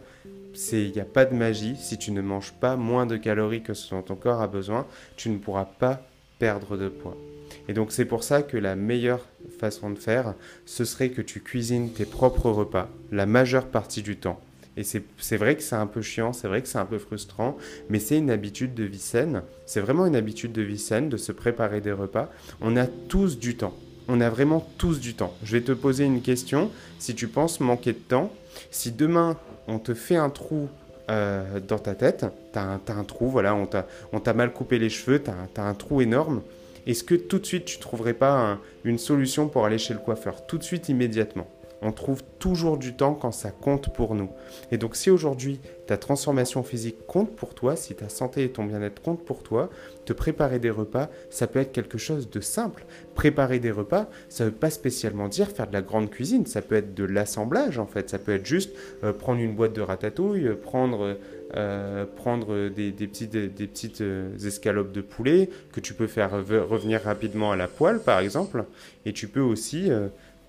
il 0.72 0.92
n'y 0.92 1.00
a 1.00 1.04
pas 1.04 1.24
de 1.24 1.34
magie 1.34 1.76
si 1.76 1.98
tu 1.98 2.12
ne 2.12 2.22
manges 2.22 2.52
pas 2.52 2.76
moins 2.76 3.06
de 3.06 3.16
calories 3.16 3.62
que 3.62 3.74
ce 3.74 3.90
dont 3.90 4.02
ton 4.02 4.16
corps 4.16 4.40
a 4.40 4.48
besoin 4.48 4.86
tu 5.16 5.30
ne 5.30 5.38
pourras 5.38 5.66
pas 5.66 6.02
perdre 6.38 6.76
de 6.76 6.88
poids 6.88 7.16
et 7.68 7.72
donc 7.72 7.92
c'est 7.92 8.04
pour 8.04 8.24
ça 8.24 8.42
que 8.42 8.56
la 8.56 8.76
meilleure 8.76 9.26
façon 9.58 9.90
de 9.90 9.98
faire, 9.98 10.34
ce 10.66 10.84
serait 10.84 11.10
que 11.10 11.22
tu 11.22 11.40
cuisines 11.40 11.92
tes 11.92 12.04
propres 12.04 12.50
repas 12.50 12.88
la 13.12 13.26
majeure 13.26 13.66
partie 13.66 14.02
du 14.02 14.16
temps. 14.16 14.40
Et 14.76 14.84
c'est 14.84 15.36
vrai 15.36 15.56
que 15.56 15.62
c'est 15.62 15.76
un 15.76 15.86
peu 15.86 16.00
chiant, 16.00 16.32
c'est 16.32 16.48
vrai 16.48 16.62
que 16.62 16.68
c'est 16.68 16.78
un 16.78 16.86
peu 16.86 16.98
frustrant, 16.98 17.58
mais 17.88 17.98
c'est 17.98 18.16
une 18.16 18.30
habitude 18.30 18.72
de 18.72 18.84
vie 18.84 18.98
saine. 18.98 19.42
C'est 19.66 19.80
vraiment 19.80 20.06
une 20.06 20.16
habitude 20.16 20.52
de 20.52 20.62
vie 20.62 20.78
saine 20.78 21.08
de 21.08 21.16
se 21.16 21.32
préparer 21.32 21.80
des 21.80 21.92
repas. 21.92 22.30
On 22.60 22.76
a 22.76 22.86
tous 22.86 23.38
du 23.38 23.56
temps. 23.56 23.74
On 24.08 24.20
a 24.20 24.30
vraiment 24.30 24.66
tous 24.78 24.98
du 25.00 25.14
temps. 25.14 25.34
Je 25.44 25.52
vais 25.52 25.62
te 25.62 25.72
poser 25.72 26.04
une 26.04 26.22
question. 26.22 26.70
Si 26.98 27.14
tu 27.14 27.28
penses 27.28 27.60
manquer 27.60 27.92
de 27.92 27.98
temps, 27.98 28.32
si 28.70 28.92
demain 28.92 29.36
on 29.70 29.78
te 29.78 29.94
fait 29.94 30.16
un 30.16 30.30
trou 30.30 30.68
euh, 31.10 31.60
dans 31.60 31.78
ta 31.78 31.94
tête, 31.94 32.26
tu 32.52 32.58
as, 32.58 32.80
un 32.88 33.04
trou, 33.04 33.28
voilà, 33.28 33.54
on 33.54 34.20
t'a 34.20 34.34
mal 34.34 34.52
coupé 34.52 34.78
les 34.78 34.90
cheveux, 34.90 35.22
tu 35.22 35.30
as, 35.30 35.64
un 35.64 35.74
trou 35.74 36.00
énorme, 36.00 36.42
est-ce 36.86 37.04
que 37.04 37.14
tout 37.14 37.38
de 37.38 37.46
suite 37.46 37.64
tu 37.64 37.78
trouverais 37.78 38.14
pas 38.14 38.58
une 38.84 38.98
solution 38.98 39.48
pour 39.48 39.64
aller 39.64 39.78
chez 39.78 39.94
le 39.94 40.00
coiffeur? 40.00 40.46
Tout 40.46 40.58
de 40.58 40.62
suite, 40.62 40.88
immédiatement. 40.88 41.46
On 41.82 41.92
trouve 41.92 42.22
toujours 42.38 42.76
du 42.76 42.94
temps 42.94 43.14
quand 43.14 43.32
ça 43.32 43.50
compte 43.50 43.92
pour 43.92 44.14
nous. 44.14 44.30
Et 44.70 44.78
donc 44.78 44.96
si 44.96 45.10
aujourd'hui 45.10 45.60
ta 45.86 45.96
transformation 45.96 46.62
physique 46.62 47.06
compte 47.06 47.34
pour 47.34 47.54
toi, 47.54 47.74
si 47.74 47.94
ta 47.94 48.08
santé 48.08 48.44
et 48.44 48.50
ton 48.50 48.64
bien-être 48.64 49.02
comptent 49.02 49.24
pour 49.24 49.42
toi, 49.42 49.70
te 50.04 50.12
préparer 50.12 50.58
des 50.58 50.70
repas, 50.70 51.08
ça 51.30 51.46
peut 51.46 51.58
être 51.58 51.72
quelque 51.72 51.98
chose 51.98 52.30
de 52.30 52.40
simple. 52.40 52.84
Préparer 53.14 53.58
des 53.58 53.70
repas, 53.70 54.08
ça 54.28 54.44
ne 54.44 54.50
veut 54.50 54.54
pas 54.54 54.70
spécialement 54.70 55.28
dire 55.28 55.48
faire 55.48 55.66
de 55.66 55.72
la 55.72 55.82
grande 55.82 56.10
cuisine, 56.10 56.46
ça 56.46 56.62
peut 56.62 56.76
être 56.76 56.94
de 56.94 57.04
l'assemblage 57.04 57.78
en 57.78 57.86
fait, 57.86 58.10
ça 58.10 58.18
peut 58.18 58.34
être 58.34 58.46
juste 58.46 58.72
euh, 59.02 59.12
prendre 59.12 59.40
une 59.40 59.54
boîte 59.54 59.72
de 59.72 59.80
ratatouille, 59.80 60.48
prendre 60.62 61.16
euh, 61.56 62.06
prendre 62.06 62.68
des, 62.68 62.92
petites, 62.92 63.32
des, 63.32 63.66
petites 63.66 64.02
euh, 64.02 64.36
escalopes 64.36 64.92
de 64.92 65.00
poulet 65.00 65.50
que 65.72 65.80
tu 65.80 65.94
peux 65.94 66.06
faire 66.06 66.30
revenir 66.30 67.02
rapidement 67.02 67.50
à 67.50 67.56
la 67.56 67.66
poêle, 67.66 67.98
par 67.98 68.20
exemple. 68.20 68.64
Et 69.04 69.12
tu 69.12 69.26
peux 69.26 69.40
aussi 69.40 69.90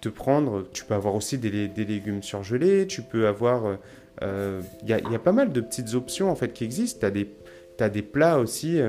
te 0.02 0.10
prendre, 0.10 0.66
tu 0.74 0.84
peux 0.84 0.94
avoir 0.94 1.16
aussi 1.16 1.38
des, 1.38 1.70
légumes 1.78 2.24
surgelés, 2.24 2.88
tu 2.88 3.02
peux 3.02 3.28
avoir... 3.28 3.78
Il 4.22 4.90
y, 4.90 4.94
a, 4.94 5.20
pas 5.20 5.32
mal 5.32 5.52
de 5.52 5.62
petites 5.62 5.94
options 5.94 6.30
en 6.30 6.36
fait 6.36 6.54
qui 6.54 6.64
existent. 6.64 7.00
Tu 7.00 7.06
as 7.06 7.12
des, 7.12 7.30
des 7.90 8.02
plats 8.02 8.40
aussi... 8.40 8.80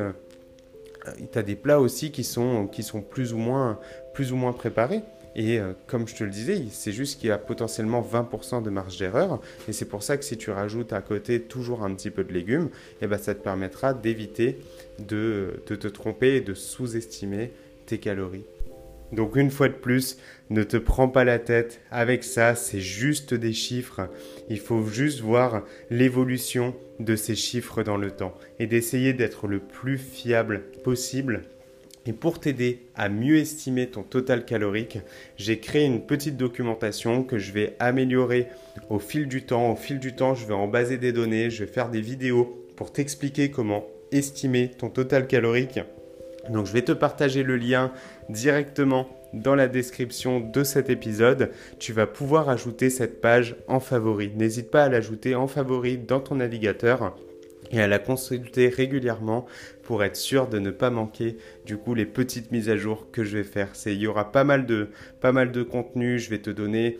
tu 1.32 1.38
as 1.38 1.42
des 1.42 1.56
plats 1.56 1.80
aussi 1.80 2.10
qui 2.10 2.24
sont, 2.24 2.66
qui 2.66 2.82
sont 2.82 3.00
plus, 3.00 3.32
ou 3.32 3.38
moins, 3.38 3.78
plus 4.12 4.32
ou 4.32 4.36
moins 4.36 4.52
préparés. 4.52 5.02
Et 5.34 5.58
euh, 5.58 5.72
comme 5.86 6.06
je 6.06 6.14
te 6.14 6.24
le 6.24 6.30
disais, 6.30 6.62
c'est 6.70 6.92
juste 6.92 7.20
qu'il 7.20 7.28
y 7.28 7.32
a 7.32 7.38
potentiellement 7.38 8.02
20% 8.02 8.62
de 8.62 8.70
marge 8.70 8.98
d'erreur. 8.98 9.40
Et 9.68 9.72
c'est 9.72 9.86
pour 9.86 10.02
ça 10.02 10.16
que 10.16 10.24
si 10.24 10.36
tu 10.36 10.50
rajoutes 10.50 10.92
à 10.92 11.00
côté 11.00 11.40
toujours 11.40 11.84
un 11.84 11.94
petit 11.94 12.10
peu 12.10 12.24
de 12.24 12.32
légumes, 12.32 12.68
eh 13.00 13.06
ben, 13.06 13.18
ça 13.18 13.34
te 13.34 13.42
permettra 13.42 13.94
d'éviter 13.94 14.58
de, 14.98 15.62
de 15.66 15.76
te 15.76 15.88
tromper 15.88 16.36
et 16.36 16.40
de 16.40 16.54
sous-estimer 16.54 17.52
tes 17.86 17.98
calories. 17.98 18.44
Donc 19.12 19.36
une 19.36 19.50
fois 19.50 19.68
de 19.68 19.74
plus, 19.74 20.18
ne 20.50 20.62
te 20.62 20.76
prends 20.76 21.08
pas 21.08 21.24
la 21.24 21.38
tête 21.38 21.80
avec 21.90 22.24
ça, 22.24 22.54
c'est 22.54 22.80
juste 22.80 23.34
des 23.34 23.52
chiffres. 23.52 24.08
Il 24.48 24.58
faut 24.58 24.84
juste 24.86 25.20
voir 25.20 25.64
l'évolution 25.90 26.74
de 26.98 27.14
ces 27.16 27.34
chiffres 27.34 27.82
dans 27.82 27.96
le 27.96 28.10
temps 28.10 28.34
et 28.58 28.66
d'essayer 28.66 29.12
d'être 29.12 29.46
le 29.46 29.58
plus 29.58 29.98
fiable 29.98 30.62
possible 30.82 31.42
et 32.04 32.12
pour 32.12 32.40
t'aider 32.40 32.80
à 32.96 33.08
mieux 33.08 33.36
estimer 33.36 33.86
ton 33.86 34.02
total 34.02 34.44
calorique, 34.44 34.98
j'ai 35.36 35.60
créé 35.60 35.84
une 35.84 36.04
petite 36.04 36.36
documentation 36.36 37.22
que 37.22 37.38
je 37.38 37.52
vais 37.52 37.76
améliorer 37.78 38.48
au 38.90 38.98
fil 38.98 39.28
du 39.28 39.44
temps. 39.44 39.70
Au 39.70 39.76
fil 39.76 40.00
du 40.00 40.14
temps, 40.14 40.34
je 40.34 40.46
vais 40.46 40.54
en 40.54 40.66
baser 40.66 40.98
des 40.98 41.12
données, 41.12 41.50
je 41.50 41.64
vais 41.64 41.70
faire 41.70 41.90
des 41.90 42.00
vidéos 42.00 42.66
pour 42.76 42.92
t'expliquer 42.92 43.50
comment 43.50 43.86
estimer 44.10 44.70
ton 44.70 44.90
total 44.90 45.28
calorique. 45.28 45.78
Donc 46.50 46.66
je 46.66 46.72
vais 46.72 46.82
te 46.82 46.92
partager 46.92 47.42
le 47.42 47.56
lien 47.56 47.92
directement 48.28 49.08
dans 49.32 49.54
la 49.54 49.68
description 49.68 50.40
de 50.40 50.64
cet 50.64 50.90
épisode. 50.90 51.50
Tu 51.78 51.92
vas 51.92 52.06
pouvoir 52.06 52.48
ajouter 52.48 52.90
cette 52.90 53.20
page 53.20 53.56
en 53.68 53.80
favori. 53.80 54.32
N'hésite 54.36 54.70
pas 54.70 54.84
à 54.84 54.88
l'ajouter 54.88 55.34
en 55.34 55.46
favori 55.46 55.98
dans 55.98 56.20
ton 56.20 56.36
navigateur 56.36 57.16
et 57.70 57.80
à 57.80 57.86
la 57.86 57.98
consulter 57.98 58.68
régulièrement 58.68 59.46
pour 59.82 60.04
être 60.04 60.16
sûr 60.16 60.48
de 60.48 60.58
ne 60.58 60.70
pas 60.70 60.90
manquer 60.90 61.36
du 61.64 61.78
coup 61.78 61.94
les 61.94 62.06
petites 62.06 62.52
mises 62.52 62.68
à 62.68 62.76
jour 62.76 63.10
que 63.10 63.24
je 63.24 63.38
vais 63.38 63.44
faire. 63.44 63.70
Il 63.86 63.94
y 63.94 64.06
aura 64.06 64.30
pas 64.30 64.44
mal 64.44 64.66
de 64.66 64.88
pas 65.20 65.32
mal 65.32 65.52
de 65.52 65.62
contenu, 65.62 66.18
je 66.18 66.30
vais 66.30 66.38
te 66.38 66.50
donner 66.50 66.98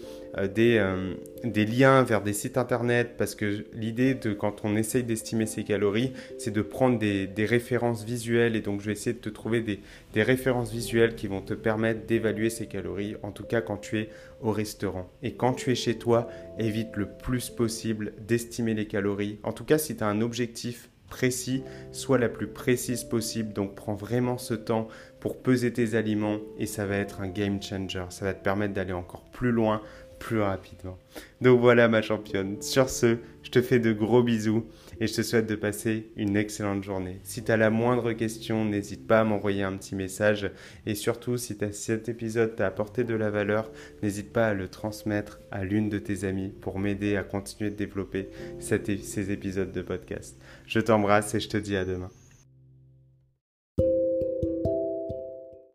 des, 0.55 0.79
euh, 0.79 1.15
des 1.45 1.67
liens 1.67 2.03
vers 2.03 2.23
des 2.23 2.33
sites 2.33 2.57
internet 2.57 3.15
parce 3.19 3.35
que 3.35 3.65
l'idée 3.75 4.15
de 4.15 4.33
quand 4.33 4.65
on 4.65 4.77
essaye 4.77 5.05
d'estimer 5.05 5.47
ses 5.47 5.65
calories, 5.65 6.13
c'est 6.39 6.51
de 6.51 6.63
prendre 6.63 6.99
des, 6.99 7.29
références 7.45 8.05
visuelles 8.05 8.57
et 8.57 8.61
donc 8.61 8.81
je 8.81 8.87
vais 8.87 8.93
essayer 8.93 9.13
de 9.13 9.21
te 9.21 9.29
trouver 9.29 9.61
des, 9.61 9.81
des 10.15 10.23
références 10.23 10.73
visuelles 10.73 11.17
qui 11.17 11.27
vont 11.27 11.43
te 11.43 11.55
permettre 11.55 12.07
d'évaluer 12.07 12.51
ses 12.51 12.67
calories 12.67 13.17
en 13.23 13.33
tout 13.33 13.45
cas 13.45 13.61
quand 13.61 13.77
tu 13.77 13.99
es 13.99 14.09
au 14.41 14.53
restaurant. 14.53 15.11
Et 15.23 15.35
quand 15.35 15.53
tu 15.53 15.71
es 15.71 15.75
chez 15.75 15.99
toi, 15.99 16.29
évite 16.59 16.97
le 16.97 17.07
plus 17.07 17.51
possible 17.51 18.13
d'estimer 18.27 18.75
les 18.75 18.87
calories. 18.87 19.39
En 19.43 19.53
tout 19.53 19.65
cas, 19.65 19.79
si 19.79 19.97
tu 19.97 20.05
as 20.05 20.07
un 20.07 20.21
objectif 20.21 20.89
précis, 21.13 21.63
soit 21.93 22.17
la 22.17 22.31
plus 22.31 22.47
précise 22.47 23.05
possible. 23.05 23.53
Donc 23.53 23.75
prends 23.75 23.95
vraiment 23.95 24.39
ce 24.39 24.55
temps 24.55 24.89
pour 25.21 25.43
peser 25.43 25.71
tes 25.71 25.95
aliments 25.95 26.39
et 26.59 26.65
ça 26.65 26.87
va 26.87 26.97
être 26.97 27.21
un 27.21 27.29
game 27.29 27.63
changer. 27.63 28.07
Ça 28.09 28.25
va 28.25 28.33
te 28.33 28.43
permettre 28.43 28.73
d'aller 28.73 28.95
encore 28.95 29.25
plus 29.31 29.53
loin, 29.53 29.83
plus 30.23 30.41
rapidement. 30.41 30.99
Donc 31.41 31.61
voilà 31.61 31.89
ma 31.89 32.01
championne. 32.01 32.63
Sur 32.63 32.89
ce, 32.89 33.17
je 33.43 33.51
te 33.51 33.61
fais 33.61 33.81
de 33.81 33.93
gros 33.93 34.23
bisous 34.23 34.65
et 35.01 35.09
je 35.09 35.15
te 35.15 35.23
souhaite 35.23 35.49
de 35.49 35.57
passer 35.57 36.13
une 36.17 36.37
excellente 36.37 36.85
journée. 36.85 37.19
Si 37.25 37.43
tu 37.43 37.51
as 37.51 37.57
la 37.57 37.71
moindre 37.71 38.13
question, 38.13 38.65
n'hésite 38.65 39.09
pas 39.09 39.21
à 39.21 39.25
m'envoyer 39.25 39.65
un 39.65 39.77
petit 39.77 39.97
message 39.97 40.49
et 40.87 40.95
surtout 40.95 41.37
si 41.39 41.59
cet 41.73 42.09
épisode 42.09 42.55
t'a 42.55 42.69
apporté 42.69 43.03
de 43.03 43.15
la 43.15 43.31
valeur, 43.31 43.73
n'hésite 44.05 44.33
pas 44.33 44.47
à 44.47 44.55
le 44.55 44.69
transmettre 44.69 45.41
à 45.51 45.65
l'une 45.65 45.89
de 45.89 45.99
tes 45.99 46.23
amies 46.23 46.55
pour 46.61 46.79
m'aider 46.79 47.17
à 47.17 47.25
continuer 47.25 47.71
de 47.71 47.77
développer 47.77 48.29
ces 48.61 49.33
épisodes 49.33 49.73
de 49.73 49.83
podcast. 49.83 50.37
Je 50.67 50.79
t'embrasse 50.79 51.35
et 51.35 51.41
je 51.41 51.49
te 51.49 51.57
dis 51.57 51.77
à 51.77 51.85
demain. 51.85 52.11